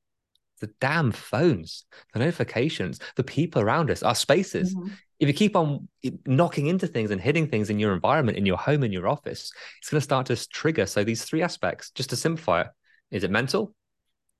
the 0.60 0.70
damn 0.80 1.12
phones, 1.12 1.84
the 2.12 2.18
notifications, 2.18 2.98
the 3.16 3.24
people 3.24 3.62
around 3.62 3.90
us, 3.90 4.02
our 4.02 4.14
spaces. 4.14 4.74
Mm-hmm. 4.74 4.88
If 5.20 5.28
you 5.28 5.34
keep 5.34 5.56
on 5.56 5.88
knocking 6.26 6.66
into 6.66 6.86
things 6.86 7.10
and 7.10 7.20
hitting 7.20 7.48
things 7.48 7.70
in 7.70 7.78
your 7.78 7.94
environment, 7.94 8.36
in 8.36 8.46
your 8.46 8.58
home, 8.58 8.82
in 8.82 8.92
your 8.92 9.08
office, 9.08 9.52
it's 9.78 9.90
going 9.90 10.00
to 10.00 10.04
start 10.04 10.26
to 10.26 10.48
trigger. 10.48 10.86
So 10.86 11.04
these 11.04 11.24
three 11.24 11.42
aspects, 11.42 11.90
just 11.90 12.10
to 12.10 12.16
simplify 12.16 12.62
it, 12.62 12.68
is 13.10 13.24
it 13.24 13.30
mental? 13.30 13.74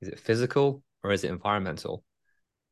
Is 0.00 0.08
it 0.08 0.18
physical? 0.18 0.82
Or 1.02 1.12
is 1.12 1.22
it 1.22 1.30
environmental? 1.30 2.02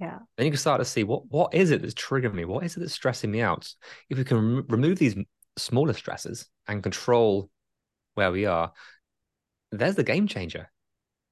Yeah. 0.02 0.18
Then 0.36 0.46
you 0.46 0.50
can 0.50 0.58
start 0.58 0.80
to 0.80 0.84
see 0.84 1.04
what 1.04 1.30
what 1.30 1.54
is 1.54 1.70
it 1.70 1.80
that's 1.80 1.94
triggering 1.94 2.34
me? 2.34 2.44
What 2.44 2.64
is 2.64 2.76
it 2.76 2.80
that's 2.80 2.92
stressing 2.92 3.30
me 3.30 3.40
out? 3.40 3.72
If 4.10 4.18
we 4.18 4.24
can 4.24 4.36
rem- 4.36 4.66
remove 4.68 4.98
these 4.98 5.14
smaller 5.56 5.92
stresses 5.92 6.48
and 6.66 6.82
control 6.82 7.48
where 8.14 8.32
we 8.32 8.46
are 8.46 8.72
there's 9.70 9.94
the 9.94 10.02
game 10.02 10.26
changer. 10.26 10.70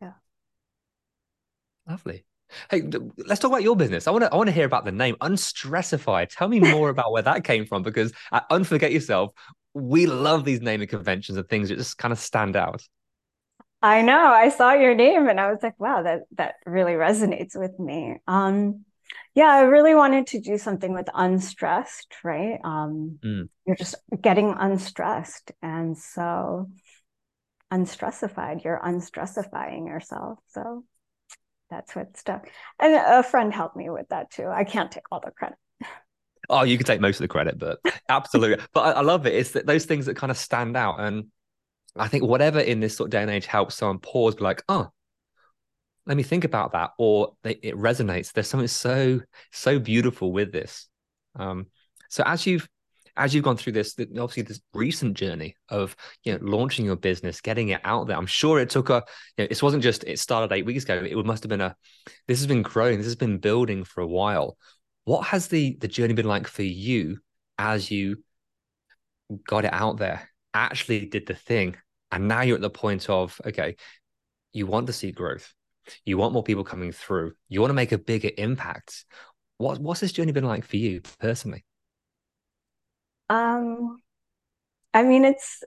Yeah. 0.01 0.13
Lovely. 1.89 2.25
Hey 2.71 2.83
let's 3.19 3.41
talk 3.41 3.51
about 3.51 3.65
your 3.65 3.75
business. 3.75 4.07
I 4.07 4.13
want 4.13 4.23
to 4.23 4.33
i 4.33 4.37
want 4.37 4.49
to 4.49 4.55
hear 4.55 4.67
about 4.67 4.85
the 4.85 4.93
name 4.93 5.17
Unstressify. 5.21 6.29
tell 6.29 6.47
me 6.47 6.61
more 6.77 6.91
about 6.91 7.11
where 7.11 7.23
that 7.23 7.43
came 7.43 7.67
from 7.67 7.83
because 7.83 8.13
at 8.31 8.49
unforget 8.51 8.93
yourself 8.93 9.33
we 9.75 10.07
love 10.07 10.45
these 10.45 10.61
naming 10.61 10.89
conventions 10.89 11.37
and 11.39 11.49
things 11.49 11.71
that 11.71 11.77
just 11.77 11.99
kind 11.99 12.13
of 12.13 12.21
stand 12.21 12.55
out 12.55 12.87
I 13.83 14.03
know. 14.03 14.27
I 14.27 14.51
saw 14.51 14.73
your 14.73 14.95
name 14.95 15.29
and 15.29 15.41
I 15.41 15.51
was 15.51 15.63
like, 15.63 15.79
wow, 15.81 16.03
that 16.03 16.23
that 16.33 16.55
really 16.67 16.93
resonates 16.93 17.59
with 17.59 17.79
me. 17.79 18.17
Um, 18.27 18.85
yeah, 19.35 19.49
I 19.49 19.61
really 19.63 19.95
wanted 19.95 20.27
to 20.29 20.41
do 20.41 20.59
something 20.59 20.93
with 20.93 21.09
unstressed, 21.15 22.15
right? 22.25 22.59
Um, 22.63 23.19
mm. 23.25 23.49
You're 23.67 23.77
just 23.77 23.95
getting 24.21 24.55
unstressed. 24.59 25.53
And 25.63 25.97
so 25.97 26.69
unstressified, 27.71 28.63
you're 28.65 28.81
unstressifying 28.85 29.87
yourself. 29.87 30.41
So 30.49 30.85
that's 31.71 31.95
what 31.95 32.17
stuck. 32.17 32.49
And 32.79 32.95
a 32.95 33.23
friend 33.23 33.55
helped 33.55 33.77
me 33.77 33.89
with 33.89 34.09
that 34.09 34.31
too. 34.31 34.49
I 34.49 34.65
can't 34.65 34.91
take 34.91 35.05
all 35.11 35.21
the 35.25 35.31
credit. 35.31 35.59
Oh, 36.49 36.65
you 36.65 36.77
can 36.77 36.87
take 36.87 37.01
most 37.01 37.17
of 37.17 37.23
the 37.23 37.29
credit, 37.29 37.59
but 37.59 37.79
absolutely. 38.09 38.65
but 38.75 38.81
I, 38.81 38.91
I 38.93 39.01
love 39.03 39.27
it. 39.27 39.35
It's 39.35 39.53
that 39.53 39.67
those 39.67 39.85
things 39.87 40.07
that 40.07 40.17
kind 40.17 40.33
of 40.33 40.37
stand 40.37 40.77
out. 40.77 40.99
And 40.99 41.27
I 41.97 42.09
think 42.09 42.25
whatever 42.25 42.61
in 42.61 42.81
this 42.81 42.97
sort 42.97 43.09
of 43.09 43.11
day 43.11 43.23
and 43.23 43.31
age 43.31 43.47
helps 43.47 43.77
someone 43.77 43.99
pause, 43.99 44.37
be 44.37 44.45
like, 44.45 44.63
oh, 44.69 44.91
let 46.07 46.17
me 46.17 46.23
think 46.23 46.45
about 46.45 46.73
that, 46.73 46.91
or 46.99 47.35
they, 47.43 47.53
it 47.63 47.77
resonates. 47.77 48.33
There's 48.33 48.49
something 48.49 48.69
so 48.69 49.21
so 49.53 49.79
beautiful 49.79 50.33
with 50.33 50.53
this. 50.53 50.89
Um, 51.37 51.67
so 52.09 52.23
as 52.27 52.47
you've 52.47 52.69
as 53.17 53.35
you've 53.35 53.45
gone 53.45 53.57
through 53.57 53.75
this, 53.75 53.95
obviously 53.99 54.43
this 54.43 54.61
recent 54.73 55.15
journey 55.17 55.57
of 55.69 55.95
you 56.25 56.33
know 56.33 56.39
launching 56.43 56.87
your 56.87 56.97
business, 56.97 57.41
getting 57.41 57.69
it 57.69 57.81
out 57.85 58.07
there, 58.07 58.17
I'm 58.17 58.27
sure 58.27 58.61
it 58.61 58.71
took 58.71 58.91
a. 58.91 59.05
You 59.37 59.45
know, 59.45 59.49
it 59.51 59.63
wasn't 59.63 59.83
just 59.83 60.05
it 60.05 60.19
started 60.19 60.53
eight 60.55 60.67
weeks 60.67 60.85
ago. 60.85 61.03
It 61.05 61.15
must 61.27 61.43
have 61.43 61.51
been 61.51 61.61
a. 61.61 61.77
This 62.27 62.39
has 62.39 62.47
been 62.47 62.63
growing. 62.63 62.97
This 62.97 63.07
has 63.07 63.17
been 63.17 63.39
building 63.39 63.85
for 63.85 64.01
a 64.01 64.07
while. 64.07 64.57
What 65.05 65.27
has 65.27 65.49
the 65.49 65.77
the 65.81 65.89
journey 65.89 66.15
been 66.15 66.27
like 66.27 66.47
for 66.47 66.63
you 66.63 67.19
as 67.59 67.91
you 67.91 68.23
got 69.47 69.65
it 69.65 69.73
out 69.73 69.99
there? 69.99 70.30
Actually 70.55 71.07
did 71.07 71.27
the 71.27 71.35
thing. 71.35 71.77
And 72.11 72.29
now 72.29 72.43
you're 72.43 72.57
at 72.57 72.63
the 72.63 72.71
point 72.71 73.09
of, 73.09 73.41
okay, 73.47 73.77
you 74.53 74.67
want 74.67 74.87
to 74.89 74.93
see 74.93 75.13
growth. 75.13 75.53
You 76.05 76.19
want 76.19 76.33
more 76.33 76.43
people 76.43 76.65
coming 76.65 76.93
through. 76.93 77.33
You 77.49 77.61
want 77.61 77.71
to 77.71 77.75
make 77.75 77.93
a 77.93 77.99
bigger 77.99 78.31
impact. 78.37 79.05
What, 79.59 79.79
what's 79.79 80.01
this 80.01 80.13
journey 80.13 80.33
been 80.33 80.45
like 80.45 80.65
for 80.65 80.77
you 80.77 81.03
personally? 81.21 81.65
Um, 83.29 84.01
I 84.93 85.03
mean, 85.05 85.25
it's 85.25 85.63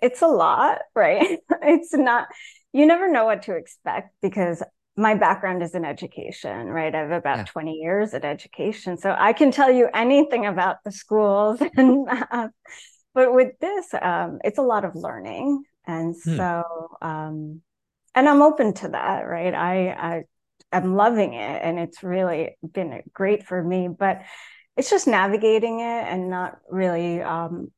it's 0.00 0.22
a 0.22 0.26
lot, 0.26 0.78
right? 0.94 1.38
it's 1.62 1.94
not 1.94 2.28
you 2.72 2.86
never 2.86 3.10
know 3.10 3.24
what 3.24 3.42
to 3.42 3.56
expect 3.56 4.14
because 4.22 4.62
my 4.96 5.14
background 5.14 5.62
is 5.62 5.74
in 5.74 5.84
education, 5.84 6.66
right? 6.66 6.94
I 6.94 6.98
have 6.98 7.10
about 7.10 7.38
yeah. 7.38 7.44
20 7.44 7.72
years 7.74 8.14
at 8.14 8.24
education. 8.24 8.98
So 8.98 9.14
I 9.16 9.32
can 9.32 9.50
tell 9.50 9.70
you 9.70 9.88
anything 9.94 10.46
about 10.46 10.76
the 10.84 10.92
schools 10.92 11.62
and 11.76 12.06
uh, 12.08 12.48
but 13.14 13.32
with 13.32 13.58
this 13.60 13.92
um, 14.00 14.38
it's 14.44 14.58
a 14.58 14.62
lot 14.62 14.84
of 14.84 14.94
learning 14.94 15.64
and 15.86 16.14
hmm. 16.24 16.36
so 16.36 16.96
um, 17.00 17.60
and 18.14 18.28
i'm 18.28 18.42
open 18.42 18.72
to 18.72 18.88
that 18.88 19.22
right 19.22 19.54
i 19.54 19.88
i 19.88 20.22
i'm 20.72 20.94
loving 20.94 21.34
it 21.34 21.60
and 21.62 21.78
it's 21.78 22.02
really 22.02 22.56
been 22.72 23.02
great 23.12 23.44
for 23.46 23.62
me 23.62 23.88
but 23.88 24.22
it's 24.76 24.90
just 24.90 25.06
navigating 25.06 25.80
it 25.80 26.04
and 26.04 26.30
not 26.30 26.58
really 26.70 27.20
um, 27.20 27.70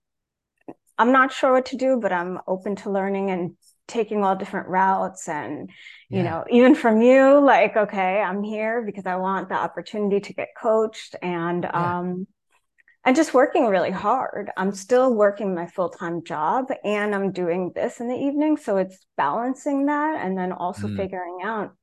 i'm 0.99 1.13
not 1.13 1.33
sure 1.33 1.53
what 1.53 1.67
to 1.67 1.77
do 1.77 1.99
but 2.01 2.13
i'm 2.13 2.39
open 2.47 2.77
to 2.77 2.91
learning 2.91 3.31
and 3.31 3.57
taking 3.87 4.25
all 4.25 4.35
different 4.35 4.69
routes 4.69 5.29
and 5.29 5.69
you 6.09 6.19
yeah. 6.19 6.23
know 6.23 6.45
even 6.51 6.75
from 6.75 7.03
you 7.03 7.39
like 7.39 7.77
okay 7.77 8.21
i'm 8.21 8.43
here 8.43 8.83
because 8.83 9.05
i 9.05 9.17
want 9.17 9.49
the 9.51 9.55
opportunity 9.55 10.21
to 10.21 10.33
get 10.33 10.49
coached 10.59 11.15
and 11.21 11.65
yeah. 11.65 11.99
um 11.99 12.27
and 13.05 13.15
just 13.15 13.35
working 13.35 13.67
really 13.67 13.91
hard. 13.91 14.51
I'm 14.57 14.73
still 14.73 15.15
working 15.15 15.55
my 15.55 15.67
full 15.67 15.91
time 15.91 16.25
job 16.25 16.71
and 16.85 17.15
I'm 17.15 17.33
doing 17.33 17.73
this 17.75 18.01
in 18.01 18.09
the 18.09 18.17
evening. 18.17 18.57
So 18.57 18.79
it's 18.79 18.99
balancing 19.17 19.87
that 19.87 20.25
and 20.25 20.37
then 20.37 20.53
also 20.53 20.89
mm. 20.89 20.97
figuring 20.97 21.39
out 21.45 21.75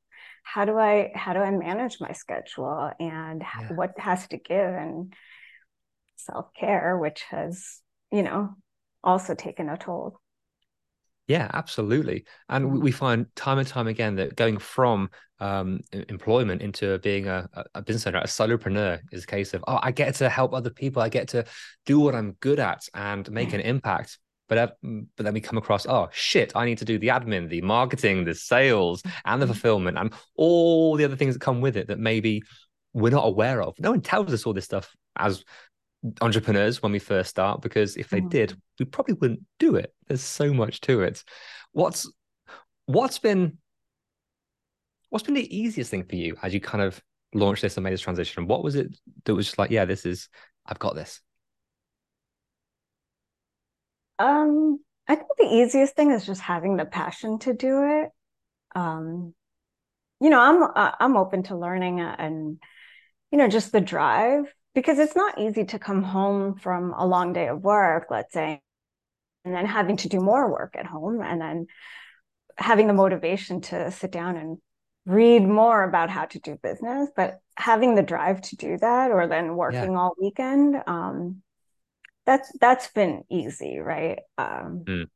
how 0.42 0.64
do 0.64 0.76
I 0.76 1.12
how 1.14 1.32
do 1.32 1.38
I 1.38 1.50
manage 1.52 1.98
my 2.00 2.12
schedule 2.12 2.90
and 2.98 3.42
yeah. 3.42 3.72
what 3.74 3.98
has 3.98 4.26
to 4.28 4.36
give 4.36 4.74
and 4.74 5.14
self 6.16 6.52
care, 6.58 6.98
which 6.98 7.22
has 7.30 7.80
you 8.10 8.22
know 8.22 8.50
also 9.04 9.34
taken 9.34 9.68
a 9.68 9.76
toll. 9.76 10.20
Yeah, 11.32 11.50
absolutely. 11.54 12.26
And 12.50 12.82
we 12.82 12.92
find 12.92 13.24
time 13.36 13.58
and 13.58 13.66
time 13.66 13.86
again 13.86 14.16
that 14.16 14.36
going 14.36 14.58
from 14.58 15.08
um, 15.40 15.80
employment 15.90 16.60
into 16.60 16.98
being 16.98 17.26
a, 17.26 17.48
a 17.74 17.80
business 17.80 18.06
owner, 18.06 18.18
a 18.18 18.26
solopreneur 18.26 19.00
is 19.12 19.24
a 19.24 19.26
case 19.26 19.54
of, 19.54 19.64
oh, 19.66 19.78
I 19.82 19.92
get 19.92 20.14
to 20.16 20.28
help 20.28 20.52
other 20.52 20.68
people. 20.68 21.00
I 21.00 21.08
get 21.08 21.28
to 21.28 21.46
do 21.86 21.98
what 22.00 22.14
I'm 22.14 22.32
good 22.40 22.60
at 22.60 22.86
and 22.92 23.30
make 23.30 23.54
an 23.54 23.60
impact. 23.60 24.18
But, 24.46 24.58
uh, 24.58 24.68
but 25.16 25.24
then 25.24 25.32
we 25.32 25.40
come 25.40 25.56
across, 25.56 25.86
oh, 25.86 26.10
shit, 26.12 26.52
I 26.54 26.66
need 26.66 26.76
to 26.78 26.84
do 26.84 26.98
the 26.98 27.08
admin, 27.08 27.48
the 27.48 27.62
marketing, 27.62 28.24
the 28.24 28.34
sales, 28.34 29.02
and 29.24 29.40
the 29.40 29.46
mm-hmm. 29.46 29.54
fulfillment, 29.54 29.96
and 29.96 30.12
all 30.36 30.96
the 30.96 31.06
other 31.06 31.16
things 31.16 31.34
that 31.34 31.40
come 31.40 31.62
with 31.62 31.78
it 31.78 31.86
that 31.88 31.98
maybe 31.98 32.42
we're 32.92 33.08
not 33.08 33.26
aware 33.26 33.62
of. 33.62 33.74
No 33.78 33.92
one 33.92 34.02
tells 34.02 34.34
us 34.34 34.44
all 34.44 34.52
this 34.52 34.66
stuff 34.66 34.94
as 35.16 35.44
entrepreneurs 36.20 36.82
when 36.82 36.92
we 36.92 36.98
first 36.98 37.30
start 37.30 37.62
because 37.62 37.96
if 37.96 38.08
they 38.08 38.20
mm. 38.20 38.28
did 38.28 38.56
we 38.78 38.84
probably 38.84 39.14
wouldn't 39.14 39.42
do 39.58 39.76
it. 39.76 39.94
There's 40.08 40.22
so 40.22 40.52
much 40.52 40.80
to 40.82 41.02
it. 41.02 41.22
What's 41.72 42.10
what's 42.86 43.18
been 43.18 43.58
what's 45.10 45.24
been 45.24 45.34
the 45.34 45.56
easiest 45.56 45.90
thing 45.90 46.04
for 46.04 46.16
you 46.16 46.36
as 46.42 46.52
you 46.52 46.60
kind 46.60 46.82
of 46.82 47.00
launched 47.34 47.62
this 47.62 47.76
and 47.76 47.84
made 47.84 47.92
this 47.92 48.00
transition? 48.00 48.46
What 48.46 48.64
was 48.64 48.74
it 48.74 48.96
that 49.24 49.34
was 49.34 49.46
just 49.46 49.58
like 49.58 49.70
yeah 49.70 49.84
this 49.84 50.04
is 50.04 50.28
i've 50.66 50.78
got 50.78 50.94
this 50.94 51.20
um 54.18 54.78
i 55.08 55.14
think 55.14 55.28
the 55.38 55.54
easiest 55.54 55.96
thing 55.96 56.10
is 56.10 56.24
just 56.24 56.40
having 56.40 56.76
the 56.76 56.84
passion 56.84 57.38
to 57.40 57.52
do 57.52 58.02
it. 58.02 58.10
Um 58.74 59.34
you 60.22 60.30
know 60.30 60.40
i'm 60.40 60.94
i'm 61.00 61.16
open 61.16 61.42
to 61.42 61.56
learning 61.56 62.00
and 62.00 62.58
you 63.32 63.38
know 63.38 63.48
just 63.48 63.72
the 63.72 63.80
drive 63.80 64.44
because 64.74 64.98
it's 64.98 65.16
not 65.16 65.38
easy 65.38 65.64
to 65.66 65.78
come 65.78 66.02
home 66.02 66.56
from 66.56 66.94
a 66.96 67.06
long 67.06 67.32
day 67.32 67.48
of 67.48 67.62
work, 67.62 68.06
let's 68.10 68.32
say, 68.32 68.60
and 69.44 69.54
then 69.54 69.66
having 69.66 69.96
to 69.98 70.08
do 70.08 70.20
more 70.20 70.50
work 70.50 70.74
at 70.76 70.86
home 70.86 71.20
and 71.20 71.40
then 71.40 71.66
having 72.56 72.86
the 72.86 72.92
motivation 72.92 73.60
to 73.60 73.90
sit 73.90 74.12
down 74.12 74.36
and 74.36 74.58
read 75.04 75.42
more 75.42 75.82
about 75.82 76.10
how 76.10 76.24
to 76.26 76.38
do 76.38 76.56
business 76.62 77.08
but 77.16 77.40
having 77.56 77.94
the 77.94 78.02
drive 78.02 78.40
to 78.40 78.56
do 78.56 78.78
that 78.78 79.10
or 79.10 79.26
then 79.26 79.56
working 79.56 79.92
yeah. 79.92 79.98
all 79.98 80.14
weekend 80.20 80.76
um, 80.86 81.42
that's 82.24 82.52
that's 82.60 82.86
been 82.88 83.22
easy 83.28 83.78
right 83.78 84.20
um, 84.38 84.84
mm. 84.84 85.06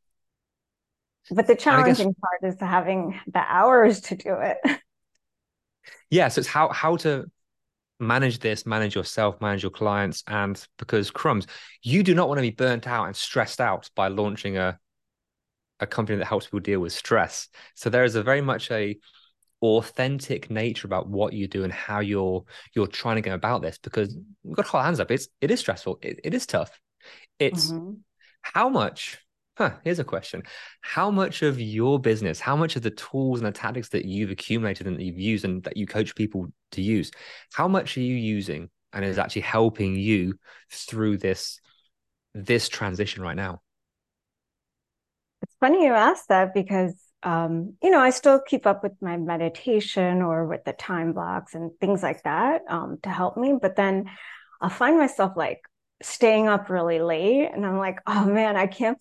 but 1.30 1.46
the 1.46 1.54
challenging 1.54 2.08
guess, 2.08 2.20
part 2.20 2.52
is 2.54 2.60
having 2.60 3.20
the 3.28 3.38
hours 3.38 4.00
to 4.00 4.16
do 4.16 4.34
it 4.40 4.58
yeah 6.10 6.26
so 6.26 6.40
it's 6.40 6.48
how 6.48 6.68
how 6.70 6.96
to 6.96 7.30
manage 7.98 8.40
this 8.40 8.66
manage 8.66 8.94
yourself 8.94 9.40
manage 9.40 9.62
your 9.62 9.70
clients 9.70 10.22
and 10.28 10.66
because 10.78 11.10
crumbs 11.10 11.46
you 11.82 12.02
do 12.02 12.14
not 12.14 12.28
want 12.28 12.36
to 12.36 12.42
be 12.42 12.50
burnt 12.50 12.86
out 12.86 13.06
and 13.06 13.16
stressed 13.16 13.58
out 13.58 13.88
by 13.96 14.08
launching 14.08 14.58
a 14.58 14.78
a 15.80 15.86
company 15.86 16.18
that 16.18 16.24
helps 16.24 16.46
people 16.46 16.60
deal 16.60 16.80
with 16.80 16.92
stress. 16.92 17.48
So 17.74 17.90
there 17.90 18.04
is 18.04 18.14
a 18.14 18.22
very 18.22 18.40
much 18.40 18.70
a 18.70 18.98
authentic 19.62 20.50
nature 20.50 20.86
about 20.86 21.08
what 21.08 21.32
you 21.32 21.48
do 21.48 21.64
and 21.64 21.72
how 21.72 22.00
you're 22.00 22.44
you're 22.74 22.86
trying 22.86 23.16
to 23.16 23.22
go 23.22 23.34
about 23.34 23.62
this 23.62 23.78
because 23.78 24.16
we've 24.42 24.56
got 24.56 24.66
to 24.66 24.70
hold 24.70 24.84
hands 24.84 25.00
up. 25.00 25.10
It's 25.10 25.28
it 25.40 25.50
is 25.50 25.60
stressful. 25.60 25.98
It, 26.02 26.20
it 26.24 26.34
is 26.34 26.46
tough. 26.46 26.78
It's 27.38 27.70
mm-hmm. 27.70 27.94
how 28.42 28.68
much 28.68 29.18
huh, 29.56 29.72
here's 29.84 29.98
a 29.98 30.04
question 30.04 30.42
how 30.80 31.10
much 31.10 31.42
of 31.42 31.60
your 31.60 31.98
business 31.98 32.40
how 32.40 32.56
much 32.56 32.76
of 32.76 32.82
the 32.82 32.90
tools 32.90 33.40
and 33.40 33.46
the 33.46 33.52
tactics 33.52 33.88
that 33.90 34.04
you've 34.04 34.30
accumulated 34.30 34.86
and 34.86 34.98
that 34.98 35.02
you've 35.02 35.18
used 35.18 35.44
and 35.44 35.62
that 35.64 35.76
you 35.76 35.86
coach 35.86 36.14
people 36.14 36.46
to 36.72 36.82
use 36.82 37.10
how 37.52 37.68
much 37.68 37.96
are 37.96 38.02
you 38.02 38.14
using 38.14 38.68
and 38.92 39.04
is 39.04 39.18
actually 39.18 39.42
helping 39.42 39.94
you 39.94 40.38
through 40.70 41.16
this 41.16 41.60
this 42.34 42.68
transition 42.68 43.22
right 43.22 43.36
now 43.36 43.60
it's 45.42 45.54
funny 45.60 45.84
you 45.84 45.92
asked 45.92 46.28
that 46.28 46.54
because 46.54 47.06
um, 47.26 47.74
you 47.82 47.90
know, 47.90 48.00
I 48.00 48.10
still 48.10 48.40
keep 48.40 48.66
up 48.66 48.84
with 48.84 48.92
my 49.00 49.16
meditation 49.16 50.22
or 50.22 50.46
with 50.46 50.64
the 50.64 50.72
time 50.72 51.12
blocks 51.12 51.54
and 51.54 51.72
things 51.80 52.00
like 52.00 52.22
that 52.22 52.62
um, 52.68 52.98
to 53.02 53.08
help 53.10 53.36
me. 53.36 53.58
But 53.60 53.74
then 53.74 54.08
I'll 54.60 54.70
find 54.70 54.96
myself 54.96 55.32
like 55.36 55.60
staying 56.02 56.46
up 56.46 56.70
really 56.70 57.00
late, 57.00 57.50
and 57.52 57.66
I'm 57.66 57.78
like, 57.78 57.98
oh 58.06 58.26
man, 58.26 58.56
I 58.56 58.68
can't. 58.68 58.98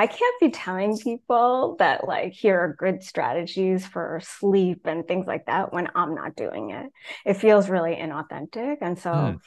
I 0.00 0.06
can't 0.06 0.40
be 0.40 0.48
telling 0.48 0.96
people 0.96 1.76
that 1.78 2.08
like 2.08 2.32
here 2.32 2.58
are 2.58 2.74
good 2.78 3.02
strategies 3.02 3.86
for 3.86 4.18
sleep 4.24 4.86
and 4.86 5.06
things 5.06 5.26
like 5.26 5.44
that 5.44 5.74
when 5.74 5.88
I'm 5.94 6.14
not 6.14 6.36
doing 6.36 6.70
it. 6.70 6.86
It 7.26 7.34
feels 7.34 7.68
really 7.68 7.96
inauthentic. 7.96 8.78
And 8.80 8.98
so 8.98 9.10
mm. 9.10 9.40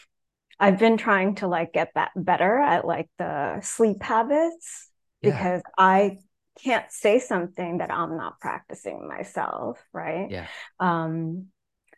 I've 0.59 0.77
been 0.77 0.97
trying 0.97 1.33
to 1.37 1.47
like 1.47 1.73
get 1.73 1.89
that 1.95 2.11
better 2.15 2.59
at 2.59 2.85
like 2.85 3.09
the 3.17 3.61
sleep 3.61 4.03
habits 4.03 4.91
yeah. 5.23 5.31
because 5.31 5.63
I 5.75 6.19
can't 6.63 6.85
say 6.91 7.17
something 7.17 7.79
that 7.79 7.89
I'm 7.89 8.15
not 8.15 8.39
practicing 8.39 9.07
myself, 9.07 9.83
right? 9.91 10.29
Yeah. 10.29 10.45
Um, 10.79 11.47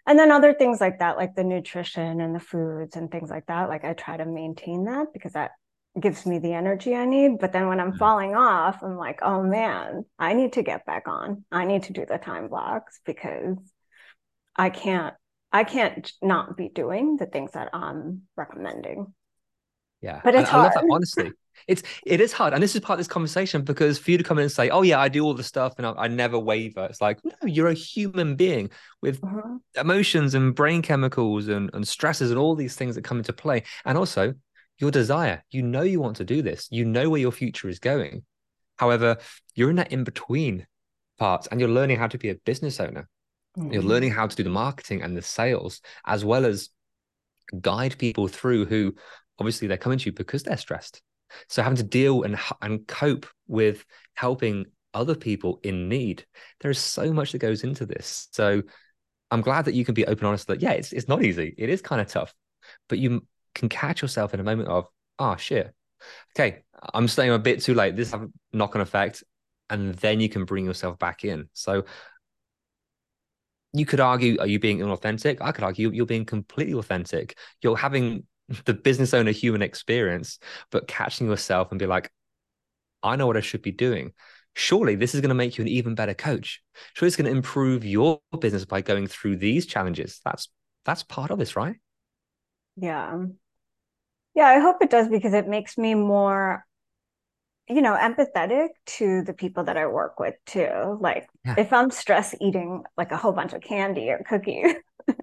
and 0.08 0.18
then 0.18 0.32
other 0.32 0.54
things 0.54 0.80
like 0.80 1.00
that, 1.00 1.18
like 1.18 1.36
the 1.36 1.44
nutrition 1.44 2.22
and 2.22 2.34
the 2.34 2.40
foods 2.40 2.96
and 2.96 3.12
things 3.12 3.30
like 3.30 3.48
that, 3.48 3.68
like 3.68 3.84
I 3.84 3.92
try 3.92 4.16
to 4.16 4.26
maintain 4.26 4.86
that 4.86 5.08
because 5.12 5.34
that 5.34 5.52
gives 6.00 6.26
me 6.26 6.40
the 6.40 6.54
energy 6.54 6.96
I 6.96 7.06
need. 7.06 7.40
But 7.40 7.54
then 7.54 7.68
when 7.68 7.80
I'm 7.80 7.90
mm-hmm. 7.90 7.98
falling 7.98 8.36
off, 8.36 8.84
I'm 8.84 8.98
like, 8.98 9.20
oh 9.22 9.44
man, 9.44 10.06
I 10.20 10.34
need 10.34 10.54
to 10.54 10.64
get 10.64 10.86
back 10.86 11.08
on. 11.08 11.46
I 11.52 11.66
need 11.66 11.84
to 11.84 11.94
do 11.94 12.06
the 12.06 12.18
time 12.18 12.48
blocks 12.48 13.00
because 13.06 13.58
I 14.56 14.70
can't 14.70 15.14
I 15.52 15.64
can't 15.64 16.12
not 16.22 16.58
be 16.58 16.70
doing 16.70 17.16
the 17.16 17.26
things 17.26 17.52
that 17.54 17.70
I'm 17.74 18.24
recommending. 18.36 19.14
Yeah. 20.02 20.20
But 20.24 20.36
it's 20.36 20.50
I, 20.50 20.52
hard. 20.52 20.62
I 20.62 20.66
love 20.66 20.74
that, 20.74 20.94
honestly. 20.94 21.32
It's 21.68 21.84
it 22.06 22.20
is 22.20 22.34
hard, 22.34 22.54
and 22.54 22.62
this 22.62 22.76
is 22.76 22.82
part 22.82 23.00
of 23.00 23.06
this 23.06 23.12
conversation 23.12 23.62
because 23.64 23.98
for 23.98 24.12
you 24.12 24.18
to 24.18 24.24
come 24.24 24.38
in 24.38 24.44
and 24.44 24.52
say, 24.52 24.70
"Oh 24.70 24.82
yeah, 24.82 25.00
I 25.00 25.08
do 25.08 25.24
all 25.24 25.34
the 25.34 25.44
stuff 25.44 25.76
and 25.78 25.88
I, 25.88 25.94
I 25.94 26.08
never 26.10 26.38
waver," 26.38 26.86
it's 26.86 27.02
like, 27.02 27.20
no, 27.24 27.32
you're 27.46 27.70
a 27.70 27.74
human 27.74 28.36
being 28.36 28.70
with 29.02 29.24
uh-huh. 29.24 29.58
emotions 29.80 30.36
and 30.36 30.54
brain 30.54 30.82
chemicals 30.82 31.48
and 31.48 31.70
and 31.74 31.88
stresses 31.88 32.30
and 32.30 32.38
all 32.38 32.56
these 32.56 32.76
things 32.76 32.96
that 32.96 33.04
come 33.04 33.18
into 33.18 33.34
play, 33.34 33.64
and 33.86 33.98
also 33.98 34.34
your 34.78 34.92
desire. 34.92 35.44
You 35.50 35.62
know 35.62 35.82
you 35.82 36.00
want 36.00 36.18
to 36.18 36.26
do 36.26 36.42
this. 36.42 36.68
You 36.72 36.86
know 36.86 37.10
where 37.10 37.22
your 37.22 37.32
future 37.32 37.70
is 37.70 37.80
going. 37.80 38.24
However, 38.78 39.18
you're 39.54 39.70
in 39.70 39.78
that 39.78 39.92
in 39.92 40.04
between 40.04 40.68
part, 41.18 41.48
and 41.50 41.60
you're 41.60 41.70
learning 41.70 41.98
how 41.98 42.08
to 42.08 42.18
be 42.18 42.30
a 42.30 42.36
business 42.36 42.80
owner. 42.80 43.08
Mm-hmm. 43.58 43.74
You're 43.74 43.84
learning 43.84 44.12
how 44.12 44.28
to 44.28 44.36
do 44.36 44.44
the 44.44 44.50
marketing 44.50 45.02
and 45.02 45.16
the 45.16 45.22
sales, 45.22 45.82
as 46.06 46.26
well 46.26 46.46
as 46.46 46.70
guide 47.62 47.98
people 47.98 48.28
through 48.28 48.66
who 48.66 48.96
obviously 49.40 49.68
they're 49.68 49.78
coming 49.78 50.00
to 50.00 50.06
you 50.08 50.12
because 50.12 50.44
they're 50.44 50.58
stressed 50.58 51.02
so 51.48 51.64
having 51.64 51.78
to 51.78 51.84
deal 51.84 52.24
and 52.24 52.38
and 52.62 52.86
cope 52.88 53.26
with 53.48 53.86
helping 54.14 54.66
other 54.94 55.16
people 55.16 55.60
in 55.64 55.90
need, 55.90 56.26
there 56.62 56.72
is 56.72 56.80
so 56.80 57.12
much 57.12 57.32
that 57.32 57.40
goes 57.40 57.64
into 57.64 57.86
this. 57.86 58.28
So 58.32 58.62
I'm 59.32 59.42
glad 59.42 59.66
that 59.66 59.74
you 59.74 59.84
can 59.84 59.94
be 59.94 60.06
open 60.06 60.26
honest 60.26 60.48
that 60.48 60.62
yeah, 60.62 60.72
it's 60.72 60.94
it's 60.94 61.08
not 61.08 61.24
easy. 61.24 61.54
It 61.58 61.70
is 61.70 61.82
kind 61.82 62.02
of 62.02 62.08
tough, 62.08 62.34
but 62.90 63.00
you 63.00 63.26
can 63.56 63.70
catch 63.70 64.02
yourself 64.02 64.34
in 64.34 64.40
a 64.40 64.44
moment 64.44 64.70
of 64.70 64.88
oh 65.18 65.36
shit, 65.38 65.74
okay, 66.36 66.64
I'm 66.94 67.08
staying 67.08 67.32
a 67.32 67.40
bit 67.40 67.62
too 67.62 67.74
late. 67.74 67.96
This 67.96 68.14
knock 68.54 68.76
on 68.76 68.82
effect, 68.82 69.24
and 69.70 69.96
then 69.96 70.20
you 70.20 70.30
can 70.30 70.46
bring 70.46 70.66
yourself 70.66 71.00
back 71.00 71.24
in. 71.24 71.50
So 71.54 71.86
you 73.74 73.86
could 73.86 74.00
argue, 74.00 74.38
are 74.40 74.48
you 74.48 74.60
being 74.60 74.80
inauthentic? 74.80 75.38
I 75.42 75.52
could 75.52 75.64
argue 75.64 75.92
you're 75.92 76.06
being 76.06 76.26
completely 76.26 76.74
authentic. 76.74 77.38
You're 77.62 77.78
having 77.78 78.24
the 78.66 78.74
business 78.74 79.14
owner 79.14 79.32
human 79.32 79.62
experience, 79.62 80.40
but 80.72 80.88
catching 80.88 81.28
yourself 81.28 81.72
and 81.72 81.80
be 81.80 81.86
like, 81.86 82.12
I 83.04 83.16
know 83.16 83.28
what 83.28 83.38
I 83.38 83.42
should 83.42 83.62
be 83.62 83.72
doing. 83.72 84.14
Surely 84.54 84.96
this 84.96 85.14
is 85.14 85.22
going 85.22 85.30
to 85.30 85.36
make 85.36 85.58
you 85.58 85.64
an 85.64 85.68
even 85.68 85.96
better 85.96 86.14
coach. 86.14 86.62
Surely 86.94 87.08
it's 87.08 87.18
going 87.18 87.30
to 87.30 87.36
improve 87.36 87.84
your 87.84 88.22
business 88.40 88.64
by 88.64 88.82
going 88.82 89.08
through 89.08 89.38
these 89.38 89.66
challenges. 89.66 90.22
That's 90.24 90.48
that's 90.86 91.04
part 91.04 91.32
of 91.32 91.40
this, 91.40 91.56
right? 91.56 91.76
Yeah. 92.78 93.26
Yeah, 94.36 94.48
I 94.48 94.60
hope 94.60 94.78
it 94.82 94.90
does 94.90 95.10
because 95.10 95.34
it 95.34 95.48
makes 95.48 95.78
me 95.78 95.96
more 95.96 96.66
you 97.68 97.82
know 97.82 97.98
empathetic 98.00 98.68
to 98.86 99.24
the 99.24 99.34
people 99.34 99.64
that 99.64 99.76
i 99.76 99.88
work 99.88 100.20
with 100.20 100.36
too 100.46 101.00
like 101.02 101.28
yeah. 101.44 101.56
if 101.58 101.74
i'm 101.74 101.90
stress 101.90 102.36
eating 102.40 102.84
like 102.96 103.12
a 103.12 103.18
whole 103.18 103.32
bunch 103.32 103.54
of 103.54 103.62
candy 103.62 104.08
or 104.12 104.22
cookies 104.30 104.76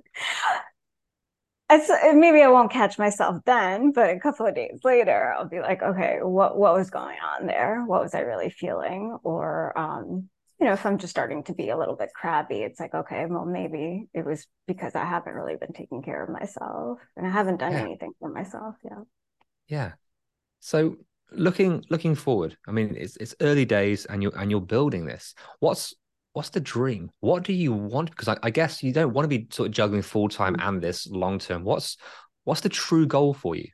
it's, 1.72 1.90
maybe 2.14 2.42
I 2.42 2.48
won't 2.48 2.70
catch 2.70 2.98
myself 2.98 3.42
then, 3.46 3.92
but 3.92 4.11
a 4.11 4.20
couple 4.20 4.46
of 4.46 4.55
days 4.55 4.81
later, 4.85 5.33
I'll 5.37 5.48
be 5.48 5.61
like, 5.61 5.83
okay, 5.83 6.18
what 6.20 6.57
what 6.59 6.75
was 6.75 6.90
going 6.90 7.16
on 7.18 7.46
there? 7.46 7.83
What 7.87 8.03
was 8.03 8.14
I 8.14 8.20
really 8.20 8.51
feeling? 8.51 9.16
Or 9.22 9.77
um, 9.79 10.29
you 10.62 10.68
know, 10.68 10.75
if 10.75 10.87
I'm 10.87 10.98
just 10.98 11.11
starting 11.11 11.42
to 11.44 11.55
be 11.55 11.70
a 11.70 11.77
little 11.77 11.96
bit 11.96 12.14
crabby, 12.14 12.59
it's 12.59 12.79
like, 12.79 12.94
okay, 12.94 13.27
well, 13.27 13.44
maybe 13.44 14.07
it 14.14 14.25
was 14.25 14.46
because 14.68 14.94
I 14.94 15.05
haven't 15.05 15.35
really 15.35 15.57
been 15.57 15.72
taking 15.72 16.03
care 16.03 16.22
of 16.22 16.31
myself, 16.31 17.01
and 17.16 17.27
I 17.27 17.31
haven't 17.31 17.57
done 17.57 17.72
yeah. 17.72 17.81
anything 17.81 18.12
for 18.20 18.29
myself. 18.29 18.77
Yeah. 18.85 19.01
Yeah. 19.66 19.92
So 20.61 20.98
looking 21.33 21.85
looking 21.90 22.14
forward, 22.14 22.57
I 22.68 22.70
mean, 22.70 22.94
it's 22.96 23.16
it's 23.16 23.35
early 23.40 23.64
days, 23.64 24.05
and 24.05 24.22
you're 24.22 24.38
and 24.38 24.53
you're 24.53 24.61
building 24.61 25.05
this. 25.05 25.35
What's 25.59 25.94
what's 26.33 26.51
the 26.51 26.61
dream? 26.61 27.11
What 27.18 27.42
do 27.42 27.53
you 27.53 27.72
want? 27.72 28.11
Because 28.11 28.29
I, 28.29 28.37
I 28.44 28.51
guess 28.51 28.85
you 28.85 28.92
don't 28.92 29.12
want 29.12 29.25
to 29.25 29.37
be 29.37 29.48
sort 29.51 29.66
of 29.66 29.75
juggling 29.75 30.03
full 30.03 30.29
time 30.29 30.55
mm. 30.55 30.68
and 30.68 30.81
this 30.81 31.09
long 31.09 31.40
term. 31.40 31.64
What's 31.64 31.96
what's 32.44 32.61
the 32.61 32.68
true 32.68 33.09
goal 33.09 33.35
for 33.35 33.57
you? 33.57 33.66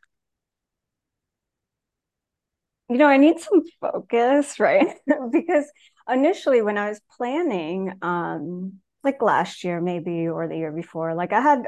You 2.89 2.97
know, 2.97 3.09
I 3.09 3.19
need 3.19 3.39
some 3.41 3.63
focus, 3.79 4.59
right? 4.61 4.97
because 5.31 5.71
initially 6.09 6.63
when 6.63 6.79
I 6.79 6.89
was 6.89 7.01
planning, 7.17 7.93
um, 8.03 8.81
like 9.05 9.23
last 9.23 9.65
year 9.65 9.81
maybe 9.81 10.29
or 10.29 10.49
the 10.49 10.57
year 10.57 10.73
before, 10.73 11.15
like 11.15 11.33
I 11.33 11.41
had 11.41 11.67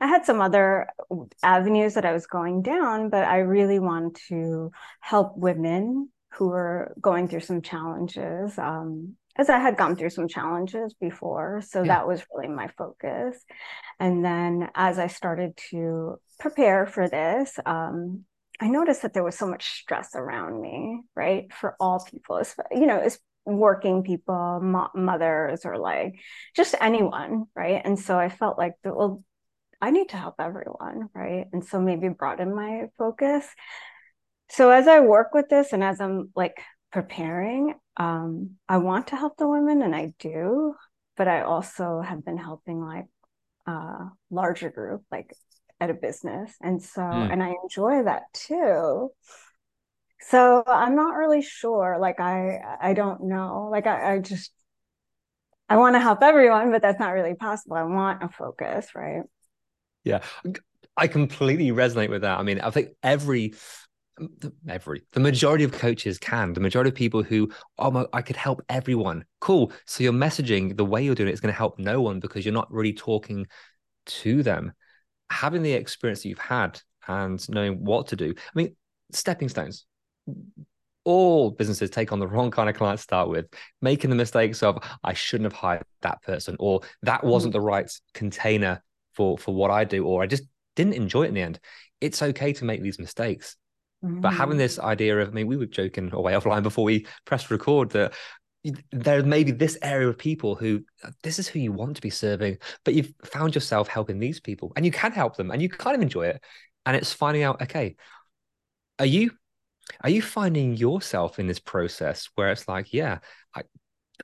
I 0.00 0.08
had 0.08 0.24
some 0.24 0.40
other 0.40 0.88
avenues 1.44 1.94
that 1.94 2.04
I 2.04 2.12
was 2.12 2.26
going 2.26 2.62
down, 2.62 3.08
but 3.08 3.22
I 3.22 3.38
really 3.38 3.78
want 3.78 4.20
to 4.28 4.72
help 5.00 5.36
women 5.36 6.08
who 6.32 6.48
were 6.48 6.92
going 7.00 7.28
through 7.28 7.40
some 7.40 7.62
challenges 7.62 8.58
um, 8.58 9.14
as 9.36 9.48
I 9.48 9.58
had 9.58 9.76
gone 9.76 9.94
through 9.94 10.10
some 10.10 10.26
challenges 10.26 10.94
before. 10.94 11.62
So 11.64 11.82
yeah. 11.82 11.88
that 11.98 12.08
was 12.08 12.24
really 12.34 12.48
my 12.48 12.68
focus. 12.76 13.38
And 14.00 14.24
then 14.24 14.70
as 14.74 14.98
I 14.98 15.06
started 15.06 15.56
to 15.70 16.16
prepare 16.40 16.86
for 16.86 17.08
this, 17.08 17.58
um, 17.64 18.24
I 18.62 18.68
noticed 18.68 19.02
that 19.02 19.12
there 19.12 19.24
was 19.24 19.36
so 19.36 19.46
much 19.46 19.68
stress 19.80 20.10
around 20.14 20.60
me, 20.60 21.00
right? 21.16 21.52
For 21.52 21.76
all 21.80 22.04
people, 22.04 22.42
you 22.70 22.86
know, 22.86 22.98
it's 22.98 23.18
working 23.44 24.02
people, 24.02 24.60
mo- 24.62 24.90
mothers, 24.94 25.64
or 25.64 25.78
like 25.78 26.14
just 26.54 26.74
anyone, 26.80 27.46
right? 27.56 27.82
And 27.84 27.98
so 27.98 28.18
I 28.18 28.28
felt 28.28 28.58
like, 28.58 28.74
well, 28.84 29.24
I 29.80 29.90
need 29.90 30.10
to 30.10 30.16
help 30.16 30.36
everyone, 30.38 31.08
right? 31.14 31.46
And 31.52 31.64
so 31.64 31.80
maybe 31.80 32.08
broaden 32.08 32.54
my 32.54 32.86
focus 32.98 33.46
so 34.52 34.70
as 34.70 34.86
I 34.86 35.00
work 35.00 35.32
with 35.32 35.48
this 35.48 35.72
and 35.72 35.82
as 35.82 35.98
I'm 36.00 36.30
like 36.36 36.60
preparing, 36.90 37.74
um, 37.96 38.56
I 38.68 38.78
want 38.78 39.08
to 39.08 39.16
help 39.16 39.38
the 39.38 39.48
women 39.48 39.80
and 39.80 39.96
I 39.96 40.12
do, 40.18 40.74
but 41.16 41.26
I 41.26 41.40
also 41.40 42.02
have 42.02 42.22
been 42.22 42.36
helping 42.36 42.84
like 42.84 43.06
a 43.66 44.08
larger 44.30 44.68
group, 44.70 45.04
like 45.10 45.34
at 45.82 45.90
a 45.90 45.94
business. 45.94 46.54
And 46.60 46.80
so, 46.80 47.02
mm. 47.02 47.32
and 47.32 47.42
I 47.42 47.54
enjoy 47.62 48.04
that 48.04 48.22
too. 48.32 49.10
So 50.28 50.62
I'm 50.64 50.94
not 50.94 51.16
really 51.16 51.42
sure. 51.42 51.98
Like 52.00 52.20
I 52.20 52.60
I 52.80 52.94
don't 52.94 53.24
know. 53.24 53.68
Like 53.70 53.88
I, 53.88 54.14
I 54.14 54.18
just 54.20 54.52
I 55.68 55.76
want 55.76 55.96
to 55.96 56.00
help 56.00 56.22
everyone, 56.22 56.70
but 56.70 56.82
that's 56.82 57.00
not 57.00 57.10
really 57.10 57.34
possible. 57.34 57.76
I 57.76 57.82
want 57.82 58.22
a 58.22 58.28
focus, 58.28 58.94
right? 58.94 59.22
Yeah. 60.04 60.20
I 60.96 61.08
completely 61.08 61.70
resonate 61.70 62.10
with 62.10 62.22
that. 62.22 62.38
I 62.38 62.42
mean, 62.42 62.60
I 62.60 62.70
think 62.70 62.90
every 63.02 63.54
every 64.68 65.02
the 65.12 65.20
majority 65.20 65.64
of 65.64 65.72
coaches 65.72 66.18
can 66.18 66.52
the 66.52 66.60
majority 66.60 66.90
of 66.90 66.94
people 66.94 67.22
who 67.22 67.50
oh 67.78 67.90
my, 67.90 68.04
i 68.12 68.20
could 68.20 68.36
help 68.36 68.60
everyone 68.68 69.24
cool 69.40 69.72
so 69.86 70.04
your 70.04 70.12
messaging 70.12 70.76
the 70.76 70.84
way 70.84 71.02
you're 71.02 71.14
doing 71.14 71.30
it 71.30 71.32
is 71.32 71.40
going 71.40 71.52
to 71.52 71.56
help 71.56 71.78
no 71.78 72.02
one 72.02 72.20
because 72.20 72.44
you're 72.44 72.52
not 72.52 72.70
really 72.70 72.92
talking 72.92 73.46
to 74.04 74.42
them 74.42 74.70
having 75.32 75.62
the 75.62 75.72
experience 75.72 76.22
that 76.22 76.28
you've 76.28 76.38
had 76.38 76.80
and 77.08 77.48
knowing 77.48 77.84
what 77.84 78.08
to 78.08 78.16
do 78.16 78.32
i 78.36 78.52
mean 78.54 78.74
stepping 79.12 79.48
stones 79.48 79.86
all 81.04 81.50
businesses 81.50 81.90
take 81.90 82.12
on 82.12 82.18
the 82.18 82.26
wrong 82.26 82.50
kind 82.50 82.68
of 82.68 82.76
client 82.76 82.98
to 82.98 83.02
start 83.02 83.28
with, 83.28 83.46
making 83.80 84.10
the 84.10 84.16
mistakes 84.16 84.62
of 84.62 84.78
I 85.02 85.14
shouldn't 85.14 85.50
have 85.52 85.58
hired 85.58 85.84
that 86.02 86.22
person, 86.22 86.56
or 86.58 86.80
that 87.02 87.24
wasn't 87.24 87.50
mm. 87.50 87.54
the 87.54 87.60
right 87.60 87.90
container 88.14 88.82
for 89.14 89.36
for 89.38 89.54
what 89.54 89.70
I 89.70 89.84
do, 89.84 90.04
or 90.06 90.22
I 90.22 90.26
just 90.26 90.44
didn't 90.76 90.94
enjoy 90.94 91.24
it 91.24 91.28
in 91.28 91.34
the 91.34 91.42
end. 91.42 91.60
It's 92.00 92.22
okay 92.22 92.52
to 92.54 92.64
make 92.64 92.82
these 92.82 92.98
mistakes. 92.98 93.56
Mm-hmm. 94.04 94.20
But 94.20 94.34
having 94.34 94.58
this 94.58 94.78
mm. 94.78 94.84
idea 94.84 95.18
of, 95.20 95.28
I 95.28 95.32
mean, 95.32 95.46
we 95.46 95.56
were 95.56 95.66
joking 95.66 96.10
away 96.12 96.32
offline 96.34 96.62
before 96.62 96.84
we 96.84 97.06
pressed 97.24 97.50
record 97.50 97.90
that 97.90 98.14
there 98.92 99.22
may 99.22 99.42
be 99.44 99.50
this 99.50 99.76
area 99.82 100.08
of 100.08 100.16
people 100.16 100.54
who 100.54 100.84
this 101.22 101.38
is 101.38 101.48
who 101.48 101.58
you 101.58 101.72
want 101.72 101.96
to 101.96 102.02
be 102.02 102.10
serving, 102.10 102.58
but 102.84 102.94
you've 102.94 103.12
found 103.24 103.54
yourself 103.54 103.88
helping 103.88 104.18
these 104.18 104.40
people 104.40 104.72
and 104.76 104.84
you 104.84 104.92
can 104.92 105.12
help 105.12 105.36
them 105.36 105.50
and 105.50 105.60
you 105.60 105.68
kind 105.68 105.96
of 105.96 106.02
enjoy 106.02 106.26
it. 106.26 106.42
And 106.86 106.96
it's 106.96 107.12
finding 107.12 107.42
out, 107.42 107.62
okay, 107.62 107.96
are 108.98 109.06
you 109.06 109.32
are 110.02 110.10
you 110.10 110.22
finding 110.22 110.76
yourself 110.76 111.38
in 111.38 111.46
this 111.46 111.58
process 111.58 112.28
where 112.34 112.50
it's 112.50 112.68
like, 112.68 112.92
yeah, 112.92 113.18
I, 113.54 113.62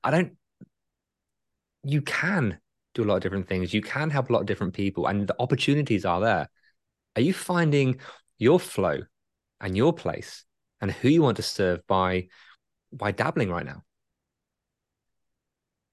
I 0.03 0.11
don't, 0.11 0.37
you 1.85 2.03
can 2.03 2.59
do 2.95 3.05
a 3.05 3.07
lot 3.07 3.17
of 3.17 3.23
different 3.23 3.49
things. 3.49 3.75
You 3.75 3.83
can 3.83 4.11
help 4.11 4.31
a 4.31 4.33
lot 4.33 4.41
of 4.41 4.47
different 4.47 4.75
people, 4.75 5.07
and 5.07 5.27
the 5.27 5.37
opportunities 5.39 6.05
are 6.05 6.21
there. 6.21 6.49
Are 7.17 7.23
you 7.23 7.33
finding 7.33 8.01
your 8.39 8.61
flow 8.61 9.01
and 9.61 9.77
your 9.77 9.93
place 9.93 10.45
and 10.81 10.91
who 10.91 11.09
you 11.09 11.23
want 11.23 11.37
to 11.37 11.43
serve 11.43 11.87
by 11.87 12.29
by 12.93 13.13
dabbling 13.13 13.51
right 13.51 13.67
now? 13.67 13.83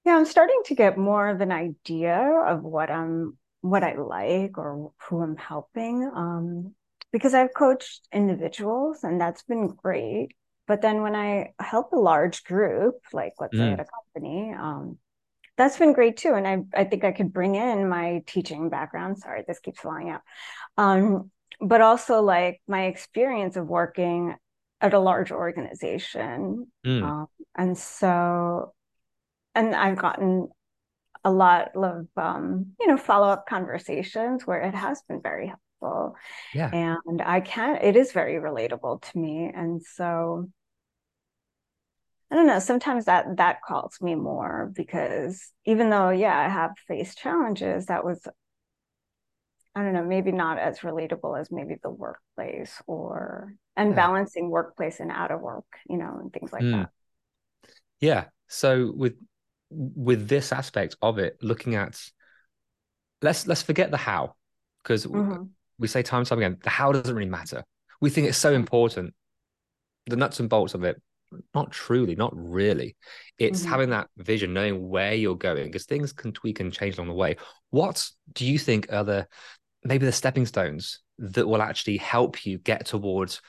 Yeah, 0.06 0.16
I'm 0.16 0.24
starting 0.24 0.60
to 0.66 0.76
get 0.76 0.96
more 0.96 1.28
of 1.28 1.40
an 1.40 1.50
idea 1.50 2.16
of 2.46 2.62
what 2.62 2.90
I'm 2.90 3.36
what 3.60 3.82
I 3.82 3.96
like 3.96 4.56
or 4.56 4.92
who 5.02 5.20
I'm 5.20 5.36
helping. 5.36 6.08
Um, 6.14 6.74
because 7.12 7.34
I've 7.34 7.52
coached 7.52 8.06
individuals 8.12 9.02
and 9.02 9.20
that's 9.20 9.42
been 9.42 9.66
great. 9.66 10.28
But 10.68 10.80
then 10.80 11.02
when 11.02 11.16
I 11.16 11.54
help 11.58 11.92
a 11.92 11.98
large 11.98 12.44
group, 12.44 12.94
like 13.12 13.32
let's 13.40 13.56
mm. 13.56 13.58
say 13.58 13.72
at 13.72 13.80
a 13.80 13.86
company, 14.14 14.54
um, 14.54 14.98
that's 15.56 15.76
been 15.76 15.92
great 15.92 16.16
too. 16.16 16.34
And 16.34 16.46
I, 16.46 16.58
I 16.72 16.84
think 16.84 17.02
I 17.02 17.10
could 17.10 17.32
bring 17.32 17.56
in 17.56 17.88
my 17.88 18.22
teaching 18.26 18.68
background. 18.68 19.18
Sorry, 19.18 19.42
this 19.46 19.58
keeps 19.58 19.80
falling 19.80 20.10
out. 20.10 20.22
Um, 20.76 21.30
but 21.60 21.80
also 21.80 22.22
like 22.22 22.60
my 22.68 22.84
experience 22.84 23.56
of 23.56 23.66
working 23.66 24.36
at 24.80 24.94
a 24.94 25.00
large 25.00 25.32
organization. 25.32 26.68
Mm. 26.86 27.02
Um, 27.02 27.26
and 27.56 27.76
so, 27.76 28.72
and 29.56 29.74
I've 29.74 29.98
gotten 29.98 30.48
a 31.24 31.30
lot 31.30 31.74
of, 31.74 32.06
um, 32.16 32.66
you 32.78 32.86
know, 32.86 32.96
follow 32.96 33.26
up 33.26 33.48
conversations 33.48 34.46
where 34.46 34.60
it 34.60 34.74
has 34.74 35.02
been 35.08 35.20
very 35.20 35.48
helpful. 35.48 36.14
Yeah. 36.54 36.70
And 36.72 37.20
I 37.20 37.40
can, 37.40 37.76
it 37.82 37.96
is 37.96 38.12
very 38.12 38.34
relatable 38.34 39.02
to 39.10 39.18
me. 39.18 39.50
And 39.52 39.82
so 39.82 40.48
I 42.30 42.34
don't 42.36 42.46
know, 42.46 42.58
sometimes 42.58 43.06
that 43.06 43.36
that 43.38 43.62
calls 43.62 43.98
me 44.00 44.14
more 44.14 44.70
because 44.74 45.50
even 45.64 45.90
though, 45.90 46.10
yeah, 46.10 46.38
I 46.38 46.48
have 46.48 46.72
faced 46.86 47.18
challenges, 47.18 47.86
that 47.86 48.04
was 48.04 48.26
I 49.74 49.82
don't 49.82 49.92
know, 49.92 50.04
maybe 50.04 50.32
not 50.32 50.58
as 50.58 50.78
relatable 50.80 51.38
as 51.38 51.50
maybe 51.50 51.76
the 51.82 51.90
workplace 51.90 52.80
or 52.86 53.52
and 53.76 53.90
yeah. 53.90 53.96
balancing 53.96 54.48
workplace 54.48 55.00
and 55.00 55.10
out 55.10 55.30
of 55.30 55.40
work, 55.40 55.66
you 55.88 55.98
know, 55.98 56.18
and 56.20 56.32
things 56.32 56.52
like 56.52 56.62
mm. 56.62 56.72
that. 56.72 56.90
Yeah. 58.00 58.24
So 58.48 58.92
with 58.94 59.14
with 59.70 60.28
this 60.28 60.52
aspect 60.52 60.96
of 61.02 61.18
it, 61.18 61.36
looking 61.42 61.74
at 61.74 62.00
let's 63.22 63.46
let's 63.46 63.62
forget 63.62 63.90
the 63.90 63.96
how 63.96 64.34
because 64.82 65.06
mm-hmm 65.06 65.44
we 65.78 65.88
say 65.88 66.02
time 66.02 66.20
and 66.20 66.26
time 66.26 66.38
again, 66.38 66.58
the 66.62 66.70
how 66.70 66.92
doesn't 66.92 67.14
really 67.14 67.28
matter. 67.28 67.64
We 68.00 68.10
think 68.10 68.28
it's 68.28 68.38
so 68.38 68.52
important. 68.52 69.14
The 70.06 70.16
nuts 70.16 70.40
and 70.40 70.48
bolts 70.48 70.74
of 70.74 70.84
it, 70.84 71.00
not 71.54 71.72
truly, 71.72 72.14
not 72.14 72.32
really. 72.34 72.96
It's 73.38 73.60
mm-hmm. 73.60 73.70
having 73.70 73.90
that 73.90 74.08
vision, 74.16 74.54
knowing 74.54 74.88
where 74.88 75.14
you're 75.14 75.36
going, 75.36 75.66
because 75.66 75.84
things 75.84 76.12
can 76.12 76.32
tweak 76.32 76.60
and 76.60 76.72
change 76.72 76.96
along 76.96 77.08
the 77.08 77.14
way. 77.14 77.36
What 77.70 78.08
do 78.32 78.46
you 78.46 78.58
think 78.58 78.92
are 78.92 79.04
the 79.04 79.26
maybe 79.84 80.06
the 80.06 80.12
stepping 80.12 80.46
stones 80.46 81.00
that 81.18 81.46
will 81.46 81.62
actually 81.62 81.96
help 81.96 82.44
you 82.44 82.58
get 82.58 82.86
towards 82.86 83.40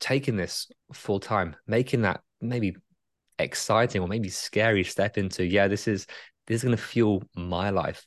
taking 0.00 0.36
this 0.36 0.70
full 0.92 1.20
time, 1.20 1.56
making 1.66 2.02
that 2.02 2.20
maybe 2.40 2.76
exciting 3.38 4.02
or 4.02 4.08
maybe 4.08 4.28
scary 4.28 4.84
step 4.84 5.18
into, 5.18 5.44
yeah, 5.44 5.68
this 5.68 5.88
is 5.88 6.06
this 6.46 6.56
is 6.56 6.64
going 6.64 6.76
to 6.76 6.82
fuel 6.82 7.22
my 7.34 7.70
life 7.70 8.06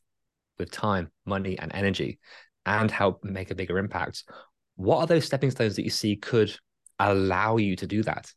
with 0.58 0.72
time, 0.72 1.12
money, 1.26 1.58
and 1.60 1.72
energy 1.74 2.20
and 2.66 2.92
help 2.92 3.24
make 3.24 3.52
a 3.52 3.56
bigger 3.56 3.78
impact. 3.78 4.24
What 4.76 4.98
are 4.98 5.08
those 5.08 5.26
stepping 5.26 5.52
stones 5.52 5.76
that 5.76 5.84
you 5.84 5.90
see 5.90 6.16
could 6.16 6.56
allow 7.00 7.58
you 7.58 7.76
to 7.78 7.88
do 7.88 8.04
that? 8.04 8.32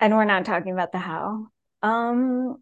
And 0.00 0.14
we're 0.14 0.24
not 0.24 0.44
talking 0.44 0.72
about 0.72 0.92
the 0.92 0.98
how. 0.98 1.48
Um, 1.82 2.56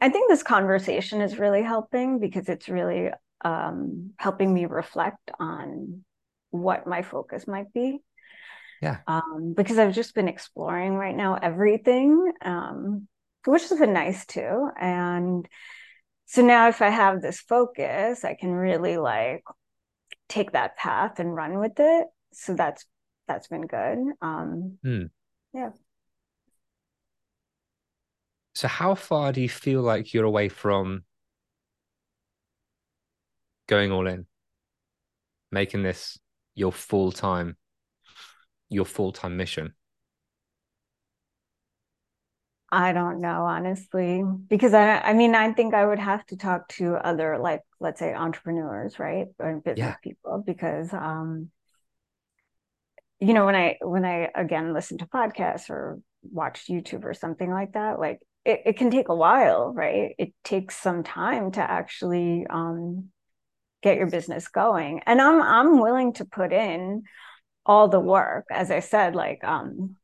I 0.00 0.08
think 0.08 0.30
this 0.30 0.42
conversation 0.42 1.20
is 1.20 1.38
really 1.38 1.62
helping 1.62 2.18
because 2.18 2.48
it's 2.48 2.68
really 2.68 3.10
um, 3.44 4.12
helping 4.18 4.52
me 4.52 4.66
reflect 4.66 5.30
on 5.38 6.04
what 6.50 6.86
my 6.86 7.02
focus 7.02 7.46
might 7.46 7.72
be. 7.72 7.98
Yeah. 8.82 8.98
Um, 9.06 9.54
because 9.56 9.78
I've 9.78 9.94
just 9.94 10.14
been 10.14 10.28
exploring 10.28 10.94
right 10.94 11.16
now 11.16 11.38
everything, 11.40 12.32
um, 12.42 13.08
which 13.44 13.68
has 13.68 13.78
been 13.78 13.92
nice 13.92 14.26
too. 14.26 14.68
And 14.78 15.48
so 16.26 16.42
now 16.42 16.68
if 16.68 16.82
i 16.82 16.90
have 16.90 17.22
this 17.22 17.40
focus 17.40 18.24
i 18.24 18.34
can 18.34 18.52
really 18.52 18.98
like 18.98 19.42
take 20.28 20.52
that 20.52 20.76
path 20.76 21.18
and 21.18 21.34
run 21.34 21.58
with 21.58 21.78
it 21.78 22.06
so 22.32 22.54
that's 22.54 22.84
that's 23.26 23.48
been 23.48 23.66
good 23.66 23.98
um 24.20 24.78
mm. 24.84 25.08
yeah 25.54 25.70
so 28.54 28.68
how 28.68 28.94
far 28.94 29.32
do 29.32 29.40
you 29.40 29.48
feel 29.48 29.82
like 29.82 30.12
you're 30.12 30.24
away 30.24 30.48
from 30.48 31.02
going 33.68 33.92
all 33.92 34.06
in 34.06 34.26
making 35.50 35.82
this 35.82 36.18
your 36.54 36.72
full-time 36.72 37.56
your 38.68 38.84
full-time 38.84 39.36
mission 39.36 39.72
I 42.70 42.92
don't 42.92 43.20
know, 43.20 43.44
honestly, 43.44 44.24
because 44.48 44.74
I, 44.74 44.98
I 44.98 45.12
mean, 45.12 45.34
I 45.36 45.52
think 45.52 45.72
I 45.72 45.86
would 45.86 46.00
have 46.00 46.26
to 46.26 46.36
talk 46.36 46.68
to 46.70 46.94
other, 46.96 47.38
like, 47.38 47.62
let's 47.78 48.00
say, 48.00 48.12
entrepreneurs, 48.12 48.98
right, 48.98 49.28
or 49.38 49.56
business 49.64 49.78
yeah. 49.78 49.94
people, 50.02 50.42
because, 50.44 50.92
um, 50.92 51.50
you 53.20 53.34
know, 53.34 53.46
when 53.46 53.54
I 53.54 53.78
when 53.80 54.04
I 54.04 54.30
again 54.34 54.74
listen 54.74 54.98
to 54.98 55.06
podcasts 55.06 55.70
or 55.70 56.00
watch 56.22 56.66
YouTube 56.68 57.04
or 57.04 57.14
something 57.14 57.50
like 57.50 57.72
that, 57.74 57.98
like 58.00 58.18
it, 58.44 58.62
it 58.66 58.76
can 58.76 58.90
take 58.90 59.08
a 59.08 59.14
while, 59.14 59.72
right? 59.72 60.14
It 60.18 60.34
takes 60.44 60.76
some 60.76 61.02
time 61.02 61.52
to 61.52 61.60
actually 61.62 62.46
um, 62.50 63.10
get 63.82 63.96
your 63.96 64.10
business 64.10 64.48
going, 64.48 65.02
and 65.06 65.20
I'm 65.20 65.40
I'm 65.40 65.80
willing 65.80 66.14
to 66.14 66.24
put 66.24 66.52
in 66.52 67.04
all 67.66 67.88
the 67.88 68.00
work, 68.00 68.46
as 68.50 68.70
I 68.70 68.80
said, 68.80 69.14
like 69.14 69.44
um 69.44 69.96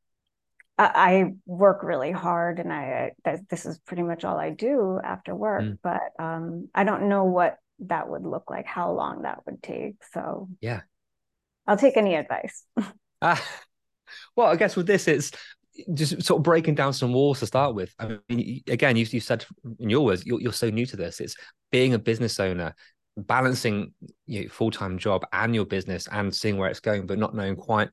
I 0.79 1.35
work 1.47 1.83
really 1.83 2.11
hard 2.11 2.59
and 2.59 2.73
I 2.73 3.13
this 3.51 3.67
is 3.67 3.79
pretty 3.81 4.03
much 4.03 4.25
all 4.25 4.39
I 4.39 4.51
do 4.51 4.99
after 5.03 5.35
work, 5.35 5.63
mm. 5.63 5.79
but 5.83 6.03
um, 6.19 6.69
I 6.75 6.85
don't 6.85 7.09
know 7.09 7.25
what 7.25 7.59
that 7.81 8.09
would 8.09 8.25
look 8.25 8.51
like, 8.51 8.67
how 8.67 8.93
long 8.93 9.23
that 9.23 9.41
would 9.47 9.63
take. 9.63 9.97
So 10.13 10.49
yeah, 10.61 10.81
I'll 11.67 11.77
take 11.77 11.97
any 11.97 12.15
advice. 12.15 12.65
ah, 13.23 13.43
well, 14.35 14.49
I 14.49 14.57
guess 14.57 14.75
with 14.75 14.87
this, 14.87 15.07
it's 15.09 15.31
just 15.95 16.23
sort 16.23 16.41
of 16.41 16.43
breaking 16.43 16.75
down 16.75 16.93
some 16.93 17.13
walls 17.13 17.41
to 17.41 17.47
start 17.47 17.75
with. 17.75 17.95
I 17.99 18.19
mean, 18.29 18.63
again, 18.67 18.97
you, 18.97 19.07
you 19.11 19.21
said 19.21 19.45
in 19.79 19.91
your 19.91 20.05
words, 20.05 20.25
you're, 20.27 20.41
you're 20.41 20.53
so 20.53 20.71
new 20.71 20.87
to 20.87 20.97
this. 20.97 21.21
It's 21.21 21.37
being 21.71 21.95
a 21.95 21.99
business 21.99 22.39
owner, 22.41 22.75
balancing 23.17 23.93
your 24.27 24.49
full 24.49 24.71
time 24.71 24.99
job 24.99 25.25
and 25.33 25.55
your 25.55 25.67
business 25.67 26.09
and 26.11 26.35
seeing 26.35 26.57
where 26.57 26.71
it's 26.71 26.81
going, 26.81 27.07
but 27.07 27.19
not 27.19 27.35
knowing 27.35 27.57
quite 27.57 27.89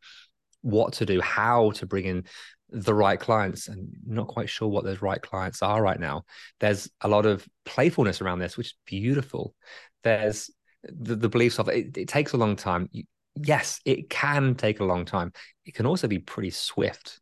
what 0.61 0.93
to 0.93 1.05
do, 1.05 1.21
how 1.21 1.71
to 1.71 1.85
bring 1.85 2.05
in 2.05 2.25
the 2.69 2.93
right 2.93 3.19
clients, 3.19 3.67
and 3.67 3.89
not 4.05 4.27
quite 4.27 4.49
sure 4.49 4.67
what 4.67 4.83
those 4.83 5.01
right 5.01 5.21
clients 5.21 5.63
are 5.63 5.81
right 5.81 5.99
now. 5.99 6.23
There's 6.59 6.89
a 7.01 7.07
lot 7.07 7.25
of 7.25 7.47
playfulness 7.65 8.21
around 8.21 8.39
this, 8.39 8.57
which 8.57 8.67
is 8.67 8.75
beautiful. 8.85 9.55
There's 10.03 10.51
the, 10.83 11.15
the 11.15 11.29
beliefs 11.29 11.59
of 11.59 11.67
it, 11.69 11.97
it 11.97 12.07
takes 12.07 12.33
a 12.33 12.37
long 12.37 12.55
time. 12.55 12.89
Yes, 13.35 13.79
it 13.85 14.09
can 14.09 14.55
take 14.55 14.79
a 14.79 14.85
long 14.85 15.05
time. 15.05 15.33
It 15.65 15.73
can 15.73 15.85
also 15.85 16.07
be 16.07 16.19
pretty 16.19 16.51
swift. 16.51 17.19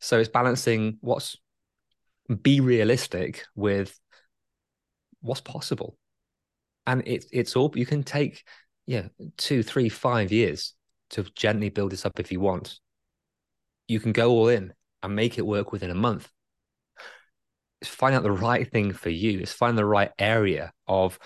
So 0.00 0.18
it's 0.18 0.28
balancing 0.28 0.98
what's 1.00 1.36
be 2.42 2.60
realistic 2.60 3.44
with 3.54 3.98
what's 5.20 5.40
possible. 5.40 5.96
And 6.88 7.02
it's 7.04 7.26
it's 7.30 7.54
all 7.54 7.70
you 7.74 7.84
can 7.84 8.02
take, 8.02 8.44
yeah, 8.86 9.08
two, 9.36 9.62
three, 9.62 9.90
five 9.90 10.32
years 10.32 10.72
to 11.10 11.24
gently 11.36 11.68
build 11.68 11.92
this 11.92 12.06
up 12.06 12.18
if 12.18 12.32
you 12.32 12.40
want. 12.40 12.80
You 13.88 14.00
can 14.00 14.12
go 14.12 14.30
all 14.30 14.48
in 14.48 14.72
and 15.02 15.14
make 15.14 15.36
it 15.36 15.46
work 15.46 15.70
within 15.70 15.90
a 15.90 15.94
month. 15.94 16.30
It's 17.82 17.90
find 17.90 18.14
out 18.14 18.22
the 18.22 18.32
right 18.32 18.68
thing 18.72 18.94
for 18.94 19.10
you. 19.10 19.38
It's 19.38 19.52
find 19.52 19.76
the 19.76 19.84
right 19.84 20.10
area 20.18 20.72
of 20.86 21.18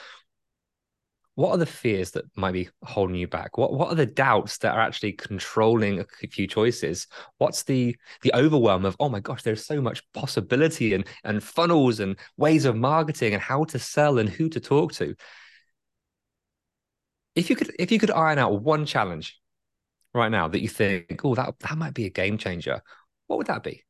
what 1.37 1.51
are 1.51 1.59
the 1.59 1.66
fears 1.66 2.11
that 2.11 2.25
might 2.37 2.53
be 2.53 2.68
holding 2.83 3.16
you 3.16 3.27
back 3.27 3.57
what 3.57 3.72
what 3.72 3.88
are 3.88 3.94
the 3.94 4.05
doubts 4.05 4.59
that 4.59 4.75
are 4.75 4.83
actually 4.83 5.12
controlling 5.12 5.98
a 5.98 6.27
few 6.29 6.46
choices 6.46 7.07
what's 7.38 7.62
the 7.62 7.96
the 8.20 8.35
overwhelm 8.35 8.85
of 8.85 8.94
oh 9.01 9.09
my 9.09 9.18
gosh 9.18 9.42
there's 9.42 9.64
so 9.64 9.81
much 9.81 10.03
possibility 10.12 10.92
and 10.92 11.07
and 11.25 11.42
funnels 11.42 12.01
and 12.01 12.18
ways 12.37 12.66
of 12.66 12.77
marketing 12.77 13.33
and 13.33 13.42
how 13.42 13.64
to 13.64 13.79
sell 13.79 14.18
and 14.18 14.29
who 14.29 14.51
to 14.51 14.61
talk 14.61 14.92
to 14.92 15.14
if 17.35 17.51
you 17.51 17.57
could 17.57 17.75
if 17.79 17.90
you 17.90 17.99
could 17.99 18.11
iron 18.11 18.38
out 18.38 18.62
one 18.62 18.87
challenge 18.87 19.40
right 20.14 20.31
now 20.31 20.49
that 20.49 20.61
you 20.61 20.68
think 20.68 21.21
oh 21.25 21.35
that 21.35 21.55
that 21.61 21.79
might 21.79 21.95
be 21.95 22.07
a 22.07 22.11
game 22.11 22.38
changer 22.38 22.83
what 23.27 23.38
would 23.38 23.47
that 23.47 23.62
be 23.62 23.83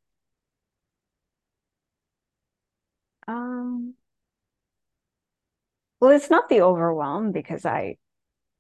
um 3.29 3.95
well, 6.03 6.11
it's 6.11 6.31
not 6.31 6.49
the 6.49 6.63
overwhelm 6.63 7.31
because 7.31 7.65
I 7.65 7.97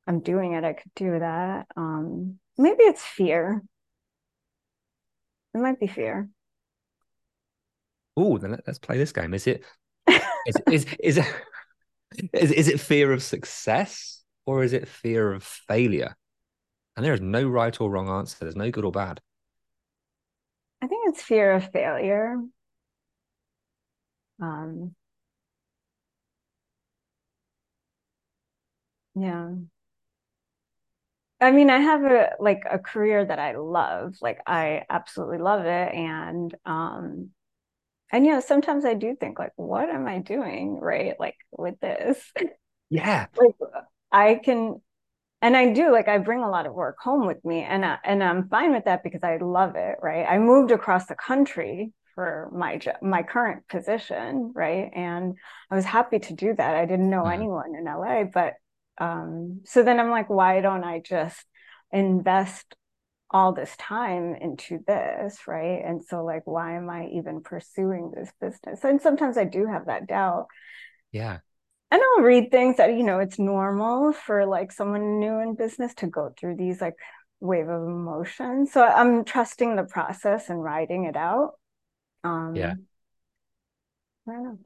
I'm 0.06 0.20
doing 0.20 0.52
it. 0.52 0.62
I 0.62 0.74
could 0.74 0.94
do 0.94 1.18
that. 1.18 1.66
Um, 1.74 2.38
maybe 2.56 2.84
it's 2.84 3.02
fear. 3.02 3.64
It 5.52 5.58
might 5.58 5.80
be 5.80 5.88
fear. 5.88 6.28
Oh, 8.16 8.38
then 8.38 8.56
let's 8.64 8.78
play 8.78 8.96
this 8.96 9.10
game. 9.10 9.34
Is 9.34 9.48
it 9.48 9.64
is, 10.46 10.56
is 10.70 10.86
is 11.00 11.18
it 11.18 11.26
is, 12.32 12.52
is 12.52 12.68
it 12.68 12.78
fear 12.78 13.12
of 13.12 13.24
success 13.24 14.21
or 14.46 14.62
is 14.64 14.72
it 14.72 14.88
fear 14.88 15.32
of 15.32 15.42
failure? 15.44 16.16
And 16.96 17.04
there 17.04 17.14
is 17.14 17.20
no 17.22 17.48
right 17.48 17.78
or 17.80 17.90
wrong 17.90 18.08
answer. 18.08 18.38
There's 18.40 18.56
no 18.56 18.70
good 18.70 18.84
or 18.84 18.92
bad. 18.92 19.20
I 20.82 20.86
think 20.86 21.08
it's 21.08 21.22
fear 21.22 21.52
of 21.52 21.70
failure. 21.72 22.36
Um, 24.40 24.94
Yeah. 29.14 29.52
I 31.40 31.50
mean, 31.50 31.70
I 31.70 31.78
have 31.78 32.04
a 32.04 32.30
like 32.38 32.62
a 32.70 32.78
career 32.78 33.24
that 33.24 33.38
I 33.38 33.56
love. 33.56 34.14
Like 34.20 34.40
I 34.46 34.84
absolutely 34.88 35.38
love 35.38 35.64
it. 35.66 35.94
And 35.94 36.54
um 36.64 37.30
and 38.12 38.26
you 38.26 38.32
know, 38.32 38.40
sometimes 38.40 38.84
I 38.84 38.94
do 38.94 39.16
think 39.16 39.38
like, 39.38 39.52
what 39.56 39.88
am 39.90 40.06
I 40.08 40.20
doing? 40.20 40.78
Right? 40.80 41.18
Like 41.20 41.36
with 41.52 41.80
this. 41.80 42.32
Yeah. 42.90 43.26
like 43.36 43.56
I 44.12 44.40
can 44.42 44.80
and 45.40 45.56
I 45.56 45.72
do 45.72 45.90
like 45.90 46.08
I 46.08 46.18
bring 46.18 46.42
a 46.42 46.50
lot 46.50 46.66
of 46.66 46.74
work 46.74 46.96
home 47.00 47.26
with 47.26 47.44
me 47.44 47.62
and 47.62 47.84
I, 47.84 47.98
and 48.04 48.22
I'm 48.22 48.48
fine 48.48 48.72
with 48.72 48.84
that 48.84 49.02
because 49.02 49.24
I 49.24 49.38
love 49.38 49.74
it, 49.74 49.96
right? 50.00 50.24
I 50.28 50.38
moved 50.38 50.70
across 50.70 51.06
the 51.06 51.16
country 51.16 51.92
for 52.14 52.50
my 52.54 52.80
my 53.00 53.22
current 53.22 53.66
position, 53.68 54.52
right? 54.54 54.90
And 54.94 55.34
I 55.70 55.74
was 55.74 55.84
happy 55.84 56.18
to 56.20 56.34
do 56.34 56.54
that. 56.54 56.76
I 56.76 56.86
didn't 56.86 57.10
know 57.10 57.22
mm-hmm. 57.22 57.32
anyone 57.32 57.74
in 57.74 57.84
LA, 57.86 58.24
but 58.24 58.54
um, 58.98 59.60
so 59.64 59.82
then 59.82 59.98
i'm 59.98 60.10
like 60.10 60.28
why 60.28 60.60
don't 60.60 60.84
i 60.84 61.00
just 61.00 61.44
invest 61.92 62.74
all 63.30 63.52
this 63.52 63.74
time 63.78 64.34
into 64.34 64.78
this 64.86 65.38
right 65.46 65.82
and 65.84 66.04
so 66.04 66.24
like 66.24 66.42
why 66.46 66.76
am 66.76 66.90
i 66.90 67.06
even 67.06 67.40
pursuing 67.40 68.12
this 68.14 68.30
business 68.40 68.84
and 68.84 69.00
sometimes 69.00 69.38
i 69.38 69.44
do 69.44 69.66
have 69.66 69.86
that 69.86 70.06
doubt 70.06 70.46
yeah 71.10 71.38
and 71.92 72.02
i'll 72.02 72.24
read 72.24 72.50
things 72.50 72.78
that 72.78 72.96
you 72.96 73.04
know 73.04 73.20
it's 73.20 73.38
normal 73.38 74.12
for 74.12 74.44
like 74.46 74.72
someone 74.72 75.20
new 75.20 75.38
in 75.38 75.54
business 75.54 75.94
to 75.94 76.08
go 76.08 76.32
through 76.38 76.56
these 76.56 76.80
like 76.80 76.94
wave 77.38 77.68
of 77.68 77.82
emotion 77.82 78.66
so 78.66 78.82
i'm 78.82 79.24
trusting 79.24 79.76
the 79.76 79.84
process 79.84 80.48
and 80.48 80.62
writing 80.62 81.04
it 81.04 81.16
out 81.16 81.52
um 82.24 82.56
yeah 82.56 82.74
I 84.28 84.32
don't 84.32 84.44
know. 84.44 84.58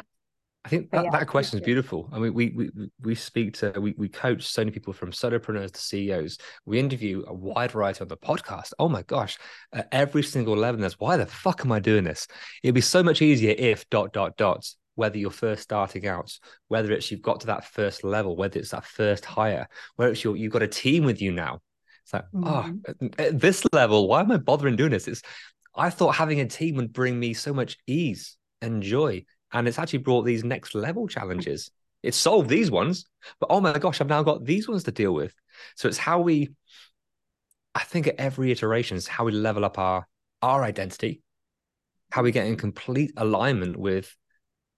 I 0.65 0.69
think 0.69 0.91
that, 0.91 1.05
yeah, 1.05 1.11
that 1.13 1.29
question 1.29 1.61
is 1.61 1.65
beautiful. 1.65 2.09
I 2.13 2.19
mean, 2.19 2.35
we 2.35 2.51
we 2.51 2.71
we 3.01 3.15
speak 3.15 3.55
to 3.59 3.73
we 3.81 3.95
we 3.97 4.09
coach 4.09 4.43
so 4.43 4.63
many 4.63 4.73
people 4.73 4.93
from 4.93 5.13
solopreneurs 5.13 5.71
to 5.71 5.81
CEOs. 5.81 6.39
We 6.65 6.81
interview 6.81 7.23
a 7.29 7.33
wide 7.33 7.71
variety 7.71 8.01
on 8.01 8.09
the 8.09 8.17
podcast. 8.17 8.73
Oh 8.81 8.89
my 8.89 9.03
gosh, 9.03 9.39
at 9.73 9.87
every 9.93 10.25
single 10.25 10.57
level, 10.57 10.81
there's 10.81 10.99
why 10.99 11.19
the 11.19 11.27
fuck 11.27 11.61
am 11.65 11.71
I 11.71 11.79
doing 11.79 12.03
this? 12.03 12.27
It'd 12.65 12.75
be 12.75 12.81
so 12.81 13.05
much 13.05 13.23
easier 13.23 13.55
if 13.57 13.89
dot 13.91 14.13
dot 14.13 14.37
dot. 14.37 14.69
Whether 14.97 15.19
you're 15.19 15.31
first 15.31 15.63
starting 15.63 16.07
out, 16.07 16.37
whether 16.69 16.93
it's 16.93 17.11
you've 17.11 17.23
got 17.23 17.41
to 17.41 17.47
that 17.47 17.65
first 17.65 18.03
level, 18.03 18.37
whether 18.37 18.59
it's 18.59 18.71
that 18.71 18.85
first 18.85 19.25
hire, 19.25 19.69
whether 19.95 20.13
it's 20.13 20.25
you 20.25 20.35
you've 20.35 20.53
got 20.53 20.63
a 20.63 20.69
team 20.69 21.05
with 21.05 21.23
you 21.23 21.33
now. 21.33 21.61
It's 22.03 22.13
like, 22.13 22.25
oh, 22.35 22.39
mm-hmm. 22.39 23.07
oh, 23.13 23.23
at 23.23 23.41
this 23.41 23.65
level, 23.73 24.09
why 24.09 24.21
am 24.21 24.31
I 24.31 24.37
bothering 24.37 24.77
doing 24.77 24.91
this? 24.91 25.09
It's 25.09 25.23
I 25.75 25.91
thought 25.91 26.15
having 26.15 26.41
a 26.41 26.47
team 26.47 26.77
would 26.77 26.93
bring 26.93 27.19
me 27.19 27.35
so 27.35 27.53
much 27.53 27.77
ease 27.87 28.37
and 28.61 28.83
joy 28.83 29.25
and 29.53 29.69
it's 29.69 29.79
actually 29.79 30.01
brought 30.01 30.23
these 30.23 30.45
next 30.45 30.75
level 30.75 31.07
challenges. 31.09 31.71
It 32.03 32.15
solved 32.15 32.49
these 32.49 32.71
ones, 32.71 33.07
but 33.41 33.49
oh 33.51 33.61
my 33.61 33.79
gosh, 33.79 34.01
I've 34.01 34.09
now 34.09 34.23
got 34.23 34.45
these 34.45 34.69
ones 34.69 34.85
to 34.85 34.93
deal 34.93 35.13
with. 35.13 35.35
So 35.77 35.89
it's 35.89 35.99
how 35.99 36.21
we, 36.21 36.51
I 37.75 37.81
think 37.81 38.07
at 38.07 38.17
every 38.17 38.53
iteration, 38.53 38.97
is 38.97 39.07
how 39.07 39.25
we 39.25 39.33
level 39.33 39.65
up 39.65 39.79
our 39.79 40.07
our 40.43 40.63
identity, 40.63 41.23
how 42.11 42.23
we 42.23 42.33
get 42.33 42.47
in 42.47 42.57
complete 42.57 43.13
alignment 43.17 43.77
with 43.77 44.15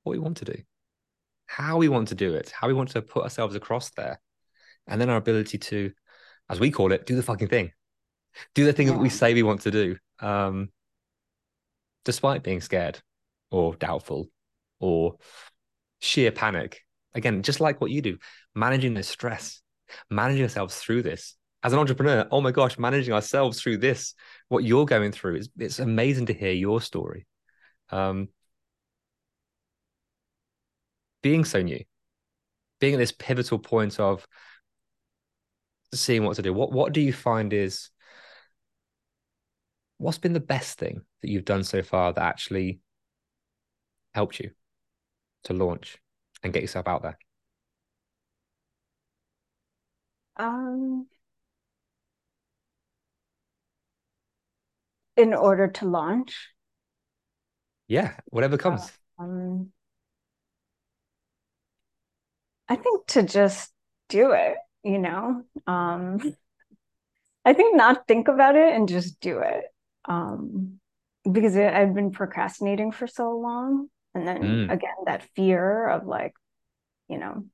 what 0.02 0.12
we 0.12 0.18
want 0.18 0.38
to 0.38 0.44
do, 0.44 0.56
how 1.46 1.76
we 1.76 1.88
want 1.88 2.08
to 2.08 2.14
do 2.14 2.34
it, 2.34 2.50
how 2.50 2.68
we 2.68 2.74
want 2.74 2.90
to 2.90 3.02
put 3.02 3.24
ourselves 3.24 3.54
across 3.54 3.90
there, 3.90 4.20
and 4.86 5.00
then 5.00 5.10
our 5.10 5.16
ability 5.16 5.58
to, 5.58 5.92
as 6.48 6.60
we 6.60 6.70
call 6.70 6.92
it, 6.92 7.06
do 7.06 7.16
the 7.16 7.22
fucking 7.22 7.48
thing, 7.48 7.72
do 8.54 8.64
the 8.64 8.72
thing 8.72 8.88
yeah. 8.88 8.94
that 8.94 9.00
we 9.00 9.08
say 9.08 9.34
we 9.34 9.42
want 9.42 9.62
to 9.62 9.70
do, 9.70 9.96
um, 10.20 10.68
despite 12.04 12.42
being 12.42 12.60
scared 12.60 13.00
or 13.50 13.74
doubtful 13.74 14.28
or 14.80 15.16
sheer 16.00 16.30
panic. 16.30 16.80
Again, 17.14 17.42
just 17.42 17.60
like 17.60 17.80
what 17.80 17.90
you 17.90 18.02
do, 18.02 18.18
managing 18.54 18.94
the 18.94 19.02
stress, 19.02 19.60
managing 20.10 20.42
ourselves 20.42 20.76
through 20.76 21.02
this. 21.02 21.34
As 21.62 21.72
an 21.72 21.80
entrepreneur, 21.80 22.26
oh 22.30 22.40
my 22.40 22.52
gosh, 22.52 22.78
managing 22.78 23.12
ourselves 23.12 23.60
through 23.60 23.78
this, 23.78 24.14
what 24.48 24.62
you're 24.62 24.86
going 24.86 25.10
through, 25.10 25.36
it's, 25.36 25.48
it's 25.58 25.78
amazing 25.80 26.26
to 26.26 26.32
hear 26.32 26.52
your 26.52 26.80
story. 26.80 27.26
Um, 27.90 28.28
being 31.22 31.44
so 31.44 31.62
new, 31.62 31.82
being 32.80 32.94
at 32.94 32.98
this 32.98 33.12
pivotal 33.12 33.58
point 33.58 33.98
of 33.98 34.26
seeing 35.94 36.24
what 36.24 36.36
to 36.36 36.42
do, 36.42 36.52
what 36.52 36.72
what 36.72 36.92
do 36.92 37.00
you 37.00 37.12
find 37.12 37.52
is 37.52 37.90
what's 39.98 40.18
been 40.18 40.32
the 40.32 40.40
best 40.40 40.78
thing 40.78 41.02
that 41.22 41.30
you've 41.30 41.44
done 41.44 41.64
so 41.64 41.82
far 41.82 42.12
that 42.12 42.22
actually 42.22 42.80
helped 44.14 44.38
you? 44.38 44.50
to 45.44 45.52
launch 45.52 45.98
and 46.42 46.52
get 46.52 46.62
yourself 46.62 46.86
out 46.86 47.02
there? 47.02 47.18
Um, 50.36 51.06
in 55.16 55.34
order 55.34 55.68
to 55.68 55.86
launch? 55.86 56.48
Yeah, 57.88 58.14
whatever 58.26 58.56
comes. 58.56 58.92
Uh, 59.18 59.22
um, 59.22 59.72
I 62.68 62.76
think 62.76 63.06
to 63.08 63.22
just 63.22 63.72
do 64.08 64.32
it, 64.32 64.56
you 64.82 64.98
know. 64.98 65.42
Um, 65.66 66.20
I 67.44 67.52
think 67.54 67.76
not 67.76 68.06
think 68.06 68.28
about 68.28 68.56
it 68.56 68.74
and 68.74 68.88
just 68.88 69.20
do 69.20 69.38
it. 69.38 69.64
Um, 70.04 70.80
because 71.30 71.56
it, 71.56 71.72
I've 71.72 71.94
been 71.94 72.10
procrastinating 72.10 72.92
for 72.92 73.06
so 73.06 73.36
long 73.38 73.88
and 74.14 74.26
then 74.26 74.42
mm. 74.42 74.72
again 74.72 74.94
that 75.06 75.28
fear 75.34 75.88
of 75.88 76.06
like 76.06 76.32
you 77.08 77.18
know 77.18 77.44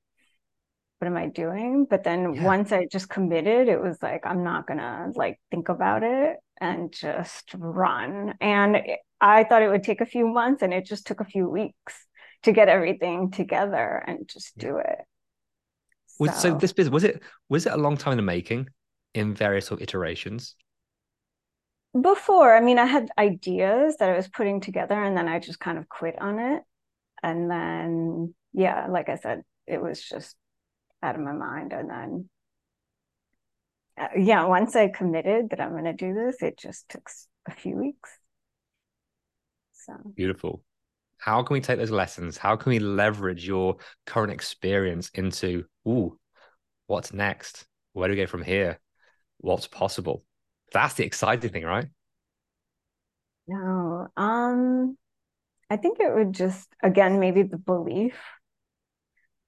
what 0.98 1.08
am 1.08 1.16
i 1.16 1.26
doing 1.26 1.86
but 1.88 2.04
then 2.04 2.34
yeah. 2.34 2.44
once 2.44 2.72
i 2.72 2.86
just 2.90 3.08
committed 3.08 3.68
it 3.68 3.80
was 3.80 3.98
like 4.02 4.24
i'm 4.24 4.42
not 4.42 4.66
gonna 4.66 5.10
like 5.14 5.38
think 5.50 5.68
about 5.68 6.02
it 6.02 6.36
and 6.60 6.92
just 6.92 7.50
run 7.54 8.34
and 8.40 8.78
i 9.20 9.44
thought 9.44 9.62
it 9.62 9.68
would 9.68 9.82
take 9.82 10.00
a 10.00 10.06
few 10.06 10.26
months 10.26 10.62
and 10.62 10.72
it 10.72 10.86
just 10.86 11.06
took 11.06 11.20
a 11.20 11.24
few 11.24 11.48
weeks 11.48 12.06
to 12.44 12.52
get 12.52 12.68
everything 12.68 13.30
together 13.30 14.02
and 14.06 14.28
just 14.28 14.56
do 14.56 14.78
it 14.78 14.98
so, 16.06 16.26
so 16.32 16.54
this 16.54 16.72
business 16.72 16.92
was 16.92 17.04
it 17.04 17.22
was 17.48 17.66
it 17.66 17.72
a 17.72 17.76
long 17.76 17.96
time 17.96 18.12
in 18.12 18.16
the 18.18 18.22
making 18.22 18.68
in 19.14 19.34
various 19.34 19.66
sort 19.66 19.80
of 19.80 19.82
iterations 19.82 20.54
before, 22.00 22.54
I 22.54 22.60
mean, 22.60 22.78
I 22.78 22.86
had 22.86 23.10
ideas 23.16 23.96
that 23.98 24.10
I 24.10 24.16
was 24.16 24.28
putting 24.28 24.60
together 24.60 25.00
and 25.00 25.16
then 25.16 25.28
I 25.28 25.38
just 25.38 25.60
kind 25.60 25.78
of 25.78 25.88
quit 25.88 26.20
on 26.20 26.38
it. 26.38 26.62
And 27.22 27.50
then, 27.50 28.34
yeah, 28.52 28.88
like 28.88 29.08
I 29.08 29.16
said, 29.16 29.42
it 29.66 29.80
was 29.80 30.02
just 30.02 30.34
out 31.02 31.14
of 31.14 31.20
my 31.20 31.32
mind. 31.32 31.72
And 31.72 31.88
then, 31.88 32.28
uh, 33.98 34.08
yeah, 34.18 34.44
once 34.46 34.74
I 34.74 34.88
committed 34.88 35.50
that 35.50 35.60
I'm 35.60 35.70
going 35.70 35.84
to 35.84 35.92
do 35.92 36.14
this, 36.14 36.42
it 36.42 36.58
just 36.58 36.88
took 36.88 37.08
a 37.46 37.52
few 37.52 37.76
weeks. 37.76 38.10
So 39.86 39.92
beautiful. 40.16 40.64
How 41.24 41.42
can 41.42 41.54
we 41.54 41.62
take 41.62 41.78
those 41.78 41.90
lessons? 41.90 42.36
How 42.36 42.54
can 42.54 42.68
we 42.68 42.78
leverage 42.78 43.46
your 43.46 43.78
current 44.04 44.30
experience 44.30 45.08
into, 45.14 45.64
ooh, 45.88 46.18
what's 46.86 47.14
next? 47.14 47.64
Where 47.94 48.08
do 48.08 48.12
we 48.12 48.20
go 48.20 48.26
from 48.26 48.42
here? 48.42 48.78
What's 49.38 49.66
possible? 49.66 50.22
That's 50.74 50.92
the 50.92 51.06
exciting 51.06 51.50
thing, 51.50 51.64
right? 51.64 51.86
No, 53.48 54.08
um, 54.18 54.98
I 55.70 55.78
think 55.78 55.98
it 55.98 56.14
would 56.14 56.34
just 56.34 56.68
again 56.82 57.20
maybe 57.20 57.42
the 57.42 57.56
belief 57.56 58.20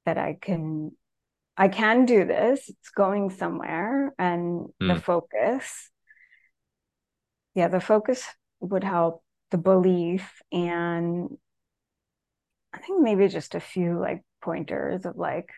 that 0.07 0.17
I 0.17 0.39
can 0.41 0.93
I 1.59 1.69
can 1.69 2.07
do 2.07 2.25
this. 2.25 2.71
It's 2.71 2.91
going 2.97 3.29
somewhere 3.29 4.15
and 4.19 4.69
mm. 4.81 4.89
the 4.89 4.95
hmm. 4.95 5.01
focus. 5.01 5.91
Yeah, 7.55 7.69
the 7.69 7.81
focus 7.81 8.25
would 8.61 8.83
help 8.83 9.23
the 9.51 9.59
belief 9.59 10.41
and 10.51 11.37
I 12.77 12.81
think 12.81 13.03
maybe 13.03 13.29
just 13.29 13.55
a 13.55 13.61
few 13.61 13.99
like 13.99 14.23
pointers 14.43 15.07
of 15.07 15.17
like 15.17 15.51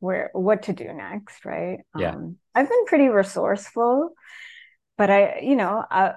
where 0.00 0.30
what 0.32 0.64
to 0.64 0.72
do 0.72 0.92
next, 0.92 1.44
right? 1.44 1.78
Yeah. 1.96 2.10
Um, 2.10 2.36
I've 2.54 2.68
been 2.68 2.84
pretty 2.86 3.08
resourceful, 3.08 4.10
but 4.98 5.10
I, 5.10 5.38
you 5.40 5.54
know, 5.54 5.84
I, 5.88 6.14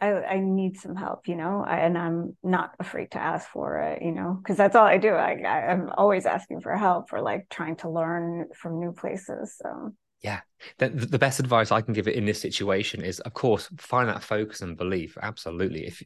I, 0.00 0.12
I 0.12 0.38
need 0.38 0.78
some 0.78 0.96
help, 0.96 1.28
you 1.28 1.36
know, 1.36 1.64
I, 1.66 1.80
and 1.80 1.98
I'm 1.98 2.36
not 2.42 2.72
afraid 2.80 3.10
to 3.12 3.18
ask 3.18 3.48
for 3.50 3.78
it, 3.80 4.02
you 4.02 4.12
know, 4.12 4.38
because 4.40 4.56
that's 4.56 4.76
all 4.76 4.86
I 4.86 4.96
do. 4.96 5.10
I, 5.10 5.42
I, 5.44 5.70
I'm 5.70 5.90
always 5.96 6.24
asking 6.24 6.60
for 6.60 6.74
help 6.76 7.12
or 7.12 7.20
like 7.20 7.48
trying 7.50 7.76
to 7.76 7.90
learn 7.90 8.46
from 8.54 8.80
new 8.80 8.92
places. 8.92 9.56
So 9.60 9.92
yeah, 10.22 10.40
the, 10.78 10.88
the 10.88 11.18
best 11.18 11.40
advice 11.40 11.70
I 11.70 11.80
can 11.80 11.94
give 11.94 12.08
it 12.08 12.16
in 12.16 12.24
this 12.24 12.40
situation 12.40 13.02
is, 13.02 13.20
of 13.20 13.34
course, 13.34 13.68
find 13.78 14.08
that 14.08 14.22
focus 14.22 14.60
and 14.62 14.76
belief. 14.76 15.16
Absolutely, 15.20 15.86
if 15.86 16.02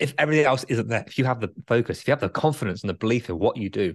if 0.00 0.14
everything 0.18 0.46
else 0.46 0.64
isn't 0.64 0.88
there, 0.88 1.04
if 1.06 1.18
you 1.18 1.24
have 1.24 1.40
the 1.40 1.52
focus, 1.66 2.00
if 2.00 2.08
you 2.08 2.12
have 2.12 2.20
the 2.20 2.28
confidence 2.28 2.82
and 2.82 2.90
the 2.90 2.94
belief 2.94 3.28
in 3.28 3.38
what 3.38 3.56
you 3.56 3.68
do, 3.68 3.94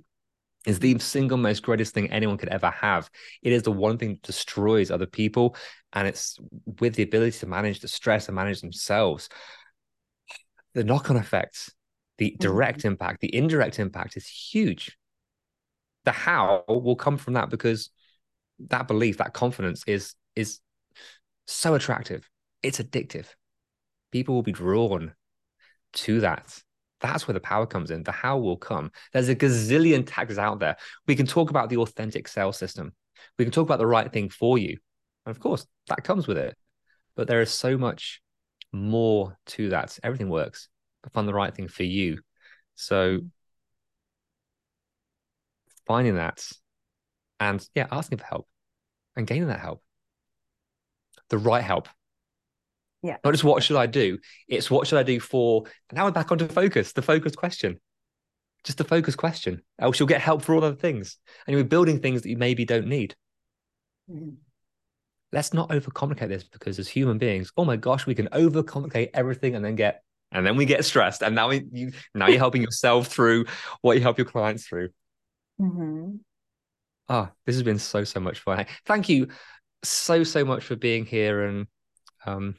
is 0.66 0.80
the 0.80 0.98
single 1.00 1.38
most 1.38 1.64
greatest 1.64 1.94
thing 1.94 2.12
anyone 2.12 2.38
could 2.38 2.50
ever 2.50 2.70
have. 2.70 3.10
It 3.42 3.52
is 3.52 3.64
the 3.64 3.72
one 3.72 3.98
thing 3.98 4.10
that 4.10 4.22
destroys 4.22 4.92
other 4.92 5.08
people. 5.08 5.56
And 5.94 6.08
it's 6.08 6.38
with 6.80 6.96
the 6.96 7.04
ability 7.04 7.40
to 7.40 7.48
manage 7.48 7.80
the 7.80 7.88
stress 7.88 8.28
and 8.28 8.36
manage 8.36 8.62
themselves. 8.62 9.28
The 10.74 10.84
knock 10.84 11.10
on 11.10 11.18
effects, 11.18 11.72
the 12.18 12.32
mm-hmm. 12.32 12.42
direct 12.42 12.86
impact, 12.86 13.22
the 13.22 13.36
indirect 13.36 13.80
impact 13.80 14.18
is 14.18 14.28
huge. 14.28 14.98
The 16.06 16.12
how 16.12 16.64
will 16.68 16.96
come 16.96 17.18
from 17.18 17.34
that 17.34 17.50
because 17.50 17.90
that 18.68 18.88
belief, 18.88 19.18
that 19.18 19.34
confidence 19.34 19.84
is 19.88 20.16
is 20.36 20.60
so 21.48 21.74
attractive. 21.74 22.30
It's 22.64 22.80
addictive. 22.80 23.26
People 24.12 24.36
will 24.36 24.44
be 24.44 24.52
drawn 24.52 25.14
to 25.94 26.22
that. 26.22 26.62
That's 27.00 27.28
where 27.28 27.34
the 27.34 27.40
power 27.40 27.66
comes 27.66 27.92
in. 27.92 28.04
The 28.04 28.12
how 28.12 28.38
will 28.38 28.58
come. 28.58 28.92
There's 29.12 29.30
a 29.30 29.36
gazillion 29.36 30.04
tags 30.06 30.38
out 30.38 30.60
there. 30.60 30.78
We 31.08 31.16
can 31.16 31.26
talk 31.26 31.50
about 31.50 31.70
the 31.70 31.78
authentic 31.78 32.28
sales 32.28 32.58
system. 32.58 32.94
We 33.38 33.46
can 33.46 33.52
talk 33.52 33.64
about 33.66 33.80
the 33.80 33.88
right 33.88 34.12
thing 34.12 34.30
for 34.30 34.58
you. 34.58 34.78
And 35.26 35.36
of 35.36 35.40
course, 35.40 35.66
that 35.88 36.04
comes 36.04 36.28
with 36.28 36.38
it. 36.38 36.56
But 37.16 37.28
there 37.28 37.42
is 37.42 37.52
so 37.52 37.78
much 37.78 38.22
more 38.72 39.38
to 39.48 39.70
that. 39.70 39.98
Everything 40.04 40.30
works. 40.30 40.70
Find 41.12 41.28
the 41.28 41.34
right 41.34 41.54
thing 41.54 41.68
for 41.68 41.84
you. 41.84 42.20
So 42.76 43.22
finding 45.88 46.16
that 46.16 46.48
and 47.40 47.68
yeah, 47.76 47.88
asking 47.92 48.20
for 48.20 48.26
help 48.26 48.48
and 49.16 49.28
gaining 49.28 49.48
that 49.48 49.60
help. 49.60 49.84
The 51.30 51.38
right 51.38 51.64
help 51.64 51.90
yeah. 53.04 53.18
Not 53.24 53.32
just 53.32 53.44
what 53.44 53.64
should 53.64 53.78
I 53.78 53.88
do? 53.88 54.20
It's 54.48 54.70
what 54.70 54.88
should 54.88 55.00
I 55.00 55.04
do 55.04 55.20
for 55.20 55.64
now 55.92 56.06
we're 56.06 56.12
back 56.12 56.32
onto 56.32 56.48
focus, 56.48 56.94
the 56.94 57.02
focus 57.02 57.36
question. 57.36 57.80
Just 58.64 58.78
the 58.78 58.84
focus 58.84 59.16
question. 59.16 59.64
Else 59.80 60.00
you'll 60.00 60.08
get 60.08 60.22
help 60.22 60.44
for 60.44 60.54
all 60.54 60.64
other 60.64 60.76
things. 60.76 61.18
And 61.48 61.56
you're 61.56 61.64
building 61.64 62.00
things 62.00 62.22
that 62.22 62.30
you 62.30 62.38
maybe 62.38 62.64
don't 62.64 62.88
need. 62.88 63.16
Mm. 64.10 64.36
Let's 65.32 65.54
not 65.54 65.70
overcomplicate 65.70 66.28
this 66.28 66.44
because 66.44 66.78
as 66.78 66.88
human 66.88 67.18
beings, 67.18 67.52
oh 67.58 67.66
my 67.66 67.78
gosh, 67.78 68.06
we 68.06 68.14
can 68.14 68.28
overcomplicate 68.28 69.12
everything 69.14 69.56
and 69.56 69.66
then 69.66 69.76
get 69.76 70.04
and 70.32 70.46
then 70.46 70.56
we 70.56 70.66
get 70.66 70.86
stressed. 70.86 71.24
And 71.24 71.34
now 71.36 71.50
we, 71.50 71.64
you 71.72 71.92
now 72.14 72.28
you're 72.28 72.38
helping 72.38 72.62
yourself 72.62 73.08
through 73.08 73.46
what 73.82 73.98
you 73.98 74.02
help 74.04 74.18
your 74.18 74.26
clients 74.26 74.68
through. 74.68 74.90
Mm-hmm. 75.60 76.18
Oh, 77.10 77.30
this 77.46 77.56
has 77.56 77.64
been 77.64 77.80
so 77.80 78.04
so 78.04 78.20
much 78.20 78.40
fun. 78.40 78.66
Thank 78.86 79.10
you 79.10 79.30
so 79.84 80.24
so 80.24 80.46
much 80.46 80.64
for 80.64 80.76
being 80.76 81.06
here 81.06 81.42
and 81.46 81.66
um 82.26 82.56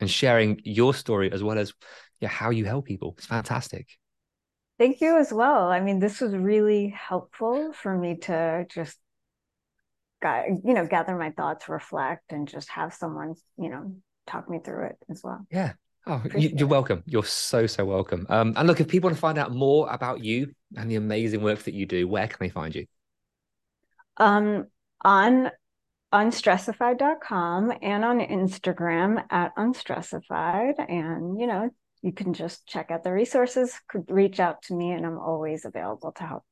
and 0.00 0.10
sharing 0.10 0.60
your 0.64 0.94
story 0.94 1.32
as 1.32 1.42
well 1.42 1.58
as 1.58 1.72
yeah, 2.20 2.28
how 2.28 2.50
you 2.50 2.64
help 2.64 2.86
people. 2.86 3.14
It's 3.18 3.26
fantastic. 3.26 3.88
Thank 4.78 5.00
you 5.00 5.18
as 5.18 5.32
well. 5.32 5.68
I 5.68 5.80
mean, 5.80 6.00
this 6.00 6.20
was 6.20 6.34
really 6.34 6.88
helpful 6.88 7.72
for 7.72 7.96
me 7.96 8.16
to 8.16 8.66
just 8.68 8.98
you 10.64 10.74
know 10.74 10.86
gather 10.86 11.16
my 11.16 11.30
thoughts 11.30 11.68
reflect 11.68 12.32
and 12.32 12.48
just 12.48 12.68
have 12.70 12.94
someone 12.94 13.34
you 13.58 13.68
know 13.68 13.94
talk 14.26 14.48
me 14.48 14.58
through 14.58 14.86
it 14.86 14.96
as 15.10 15.20
well 15.22 15.46
yeah 15.50 15.72
oh 16.06 16.22
you, 16.34 16.64
are 16.64 16.66
welcome 16.66 17.02
you're 17.06 17.24
so 17.24 17.66
so 17.66 17.84
welcome 17.84 18.26
um 18.30 18.54
and 18.56 18.66
look 18.66 18.80
if 18.80 18.88
people 18.88 19.08
want 19.08 19.16
to 19.16 19.20
find 19.20 19.36
out 19.36 19.52
more 19.52 19.86
about 19.90 20.24
you 20.24 20.50
and 20.76 20.90
the 20.90 20.94
amazing 20.94 21.42
work 21.42 21.62
that 21.64 21.74
you 21.74 21.84
do 21.84 22.08
where 22.08 22.26
can 22.26 22.38
they 22.40 22.48
find 22.48 22.74
you 22.74 22.86
um 24.16 24.64
on 25.04 25.50
unstressified.com 26.14 27.72
and 27.82 28.04
on 28.04 28.20
Instagram 28.20 29.24
at 29.30 29.52
unstressified. 29.56 30.76
And, 30.78 31.38
you 31.40 31.46
know, 31.46 31.70
you 32.02 32.12
can 32.12 32.32
just 32.32 32.66
check 32.66 32.90
out 32.90 33.02
the 33.02 33.12
resources, 33.12 33.74
could 33.88 34.08
reach 34.08 34.38
out 34.38 34.62
to 34.62 34.74
me, 34.74 34.92
and 34.92 35.04
I'm 35.04 35.18
always 35.18 35.64
available 35.64 36.12
to 36.12 36.22
help. 36.22 36.44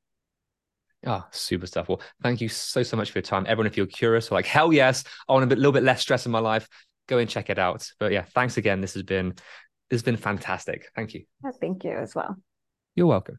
Oh, 1.06 1.24
super 1.30 1.66
stuff. 1.66 1.88
Well, 1.88 2.00
thank 2.22 2.40
you 2.40 2.48
so, 2.48 2.82
so 2.82 2.96
much 2.96 3.10
for 3.10 3.18
your 3.18 3.22
time. 3.22 3.44
Everyone, 3.46 3.66
if 3.66 3.76
you're 3.76 3.86
curious, 3.86 4.30
or 4.30 4.34
like, 4.34 4.46
hell 4.46 4.72
yes, 4.72 5.04
I 5.28 5.32
want 5.32 5.44
a 5.44 5.46
bit, 5.46 5.58
little 5.58 5.72
bit 5.72 5.84
less 5.84 6.00
stress 6.00 6.26
in 6.26 6.32
my 6.32 6.38
life, 6.40 6.68
go 7.08 7.18
and 7.18 7.30
check 7.30 7.48
it 7.48 7.58
out. 7.58 7.88
But 8.00 8.12
yeah, 8.12 8.24
thanks 8.34 8.56
again. 8.56 8.80
This 8.80 8.94
has 8.94 9.02
been, 9.04 9.30
this 9.90 9.98
has 9.98 10.02
been 10.02 10.16
fantastic. 10.16 10.90
Thank 10.96 11.14
you. 11.14 11.24
thank 11.60 11.84
you 11.84 11.92
as 11.92 12.14
well. 12.14 12.36
You're 12.96 13.06
welcome. 13.06 13.38